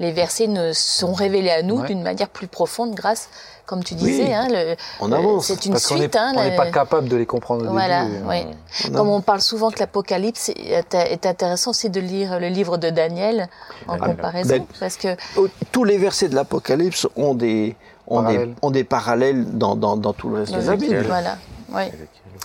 [0.00, 1.86] les versets ne sont révélés à nous Ouais.
[1.86, 3.28] d'une manière plus profonde grâce,
[3.64, 4.34] comme tu disais, Oui.
[4.34, 6.16] hein, le- On avance, C'est une Parce suite.
[6.16, 8.18] hein, on n'est pas capable de les comprendre au Voilà, début.
[8.28, 8.38] oui.
[8.88, 12.76] On Comme on parle souvent que l'Apocalypse est, est intéressant aussi de lire le livre
[12.76, 13.48] de Daniel
[13.86, 14.16] en Daniel.
[14.16, 15.16] comparaison, Ben, parce que
[15.70, 17.76] Tous les versets de l'Apocalypse ont des,
[18.08, 18.54] ont des, Parallèles.
[18.62, 21.04] ont des parallèles dans, dans, dans tout le reste de la Bible.
[21.06, 21.36] voilà,
[21.72, 21.82] oui,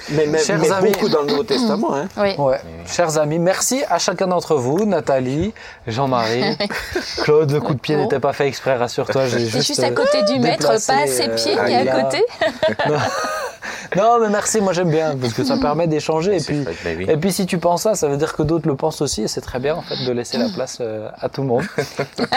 [0.09, 1.95] Mais, mais, Chers mais amis- beaucoup dans le Nouveau Testament.
[1.95, 2.07] Hein.
[2.17, 2.35] oui.
[2.37, 2.59] Ouais.
[2.87, 5.53] Chers amis, merci à chacun d'entre vous, Nathalie,
[5.87, 6.57] Jean-Marie,
[7.23, 7.51] Claude.
[7.51, 9.27] Le coup de pied n'était pas fait exprès, rassure-toi.
[9.27, 11.89] J'ai C'est juste, juste à euh, côté du maître, pas à ses euh, pieds, mais
[11.89, 12.23] à côté.
[13.95, 16.63] Non, mais merci, moi j'aime bien parce que ça permet d'échanger et puis.
[17.07, 19.27] Et puis si tu penses ça, ça veut dire que d'autres le pensent aussi et
[19.27, 21.63] c'est très bien en fait de laisser la place euh, à tout le monde.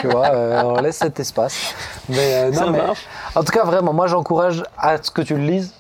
[0.00, 1.74] tu vois, euh, on laisse cet espace.
[2.08, 3.06] Mais euh, non, Ça mais- marche.
[3.34, 5.72] en tout cas vraiment, moi j'encourage à ce que tu le lises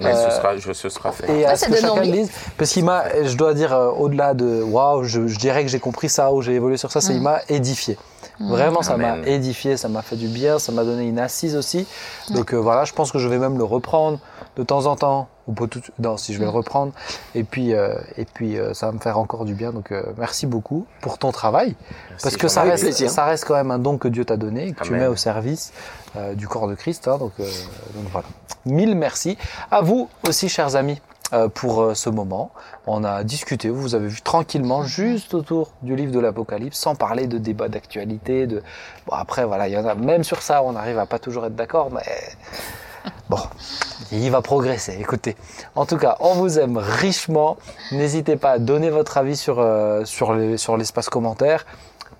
[0.00, 1.30] Mais Euh, ce sera, je, ce sera fait.
[1.40, 2.30] et à Ah, ce que chacun lise.
[2.56, 5.80] Parce qu'il m'a, je dois dire euh, au-delà de waouh, je, je dirais que j'ai
[5.80, 7.96] compris ça ou j'ai évolué sur ça, c'est il m'a édifié.
[8.40, 11.86] Vraiment, ça m'a édifié, ça m'a fait du bien, ça m'a donné une assise aussi.
[12.30, 14.18] Donc euh, voilà, je pense que je vais même le reprendre
[14.56, 16.92] de temps en temps, ou pas tout, non, si je vais le reprendre.
[17.34, 19.72] Et puis, euh, et puis euh, ça va me faire encore du bien.
[19.72, 21.76] Donc euh, merci beaucoup pour ton travail,
[22.22, 23.10] parce que ça reste, plaisir.
[23.10, 25.16] ça reste quand même un don que Dieu t'a donné, et que tu mets au
[25.16, 25.72] service
[26.16, 27.08] euh, du corps de Christ.
[27.08, 27.18] hein.
[27.18, 27.44] donc, euh,
[27.94, 28.26] donc voilà.
[28.66, 29.36] Mille merci
[29.70, 31.00] à vous aussi, chers amis.
[31.32, 32.50] euh, pour euh, ce moment,
[32.86, 37.26] on a discuté, vous avez vu tranquillement, juste autour du livre de l'Apocalypse, sans parler
[37.26, 38.46] de débats d'actualité.
[38.46, 38.62] De...
[39.06, 41.46] Bon, après, voilà, il y en a, même sur ça, on arrive à pas toujours
[41.46, 42.02] être d'accord, mais
[43.28, 43.38] bon,
[44.12, 44.96] il va progresser.
[45.00, 45.36] Écoutez,
[45.74, 47.56] en tout cas, on vous aime richement.
[47.92, 51.66] N'hésitez pas à donner votre avis sur, euh, sur les- sur l'espace commentaire.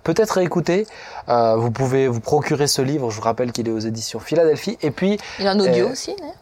[0.02, 0.86] Peut-être réécouter.
[1.28, 3.10] Euh, vous pouvez vous procurer ce livre.
[3.10, 4.76] Je vous rappelle qu'il est aux éditions Philadelphie.
[4.82, 6.32] Et puis, Il y a un audio Euh, aussi, non?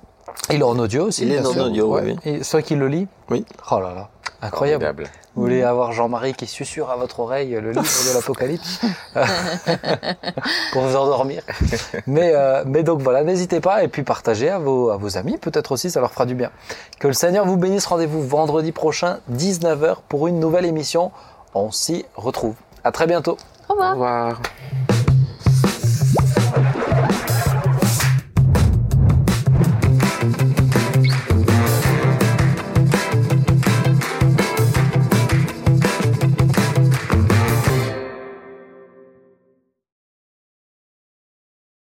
[0.50, 1.22] Il est en audio aussi.
[1.24, 2.02] Il est en audio, Ouais.
[2.04, 3.44] oui, Et ceux qui le lit Oui.
[3.70, 4.08] Oh là là,
[4.42, 4.84] incroyable.
[4.84, 5.10] Formidable.
[5.34, 8.80] Vous voulez avoir Jean-Marie qui susurre à votre oreille le livre de l'Apocalypse
[10.72, 11.42] pour vous endormir.
[12.06, 15.38] Mais, euh, mais donc voilà, n'hésitez pas et puis partagez à vos, à vos amis,
[15.38, 16.50] peut-être aussi ça leur fera du bien.
[16.98, 17.86] Que le Seigneur vous bénisse.
[17.86, 21.12] Rendez-vous vendredi prochain, 19h, pour une nouvelle émission.
[21.54, 22.54] On s'y retrouve.
[22.84, 23.38] À très bientôt.
[23.68, 23.90] Au revoir.
[23.90, 24.42] Au revoir.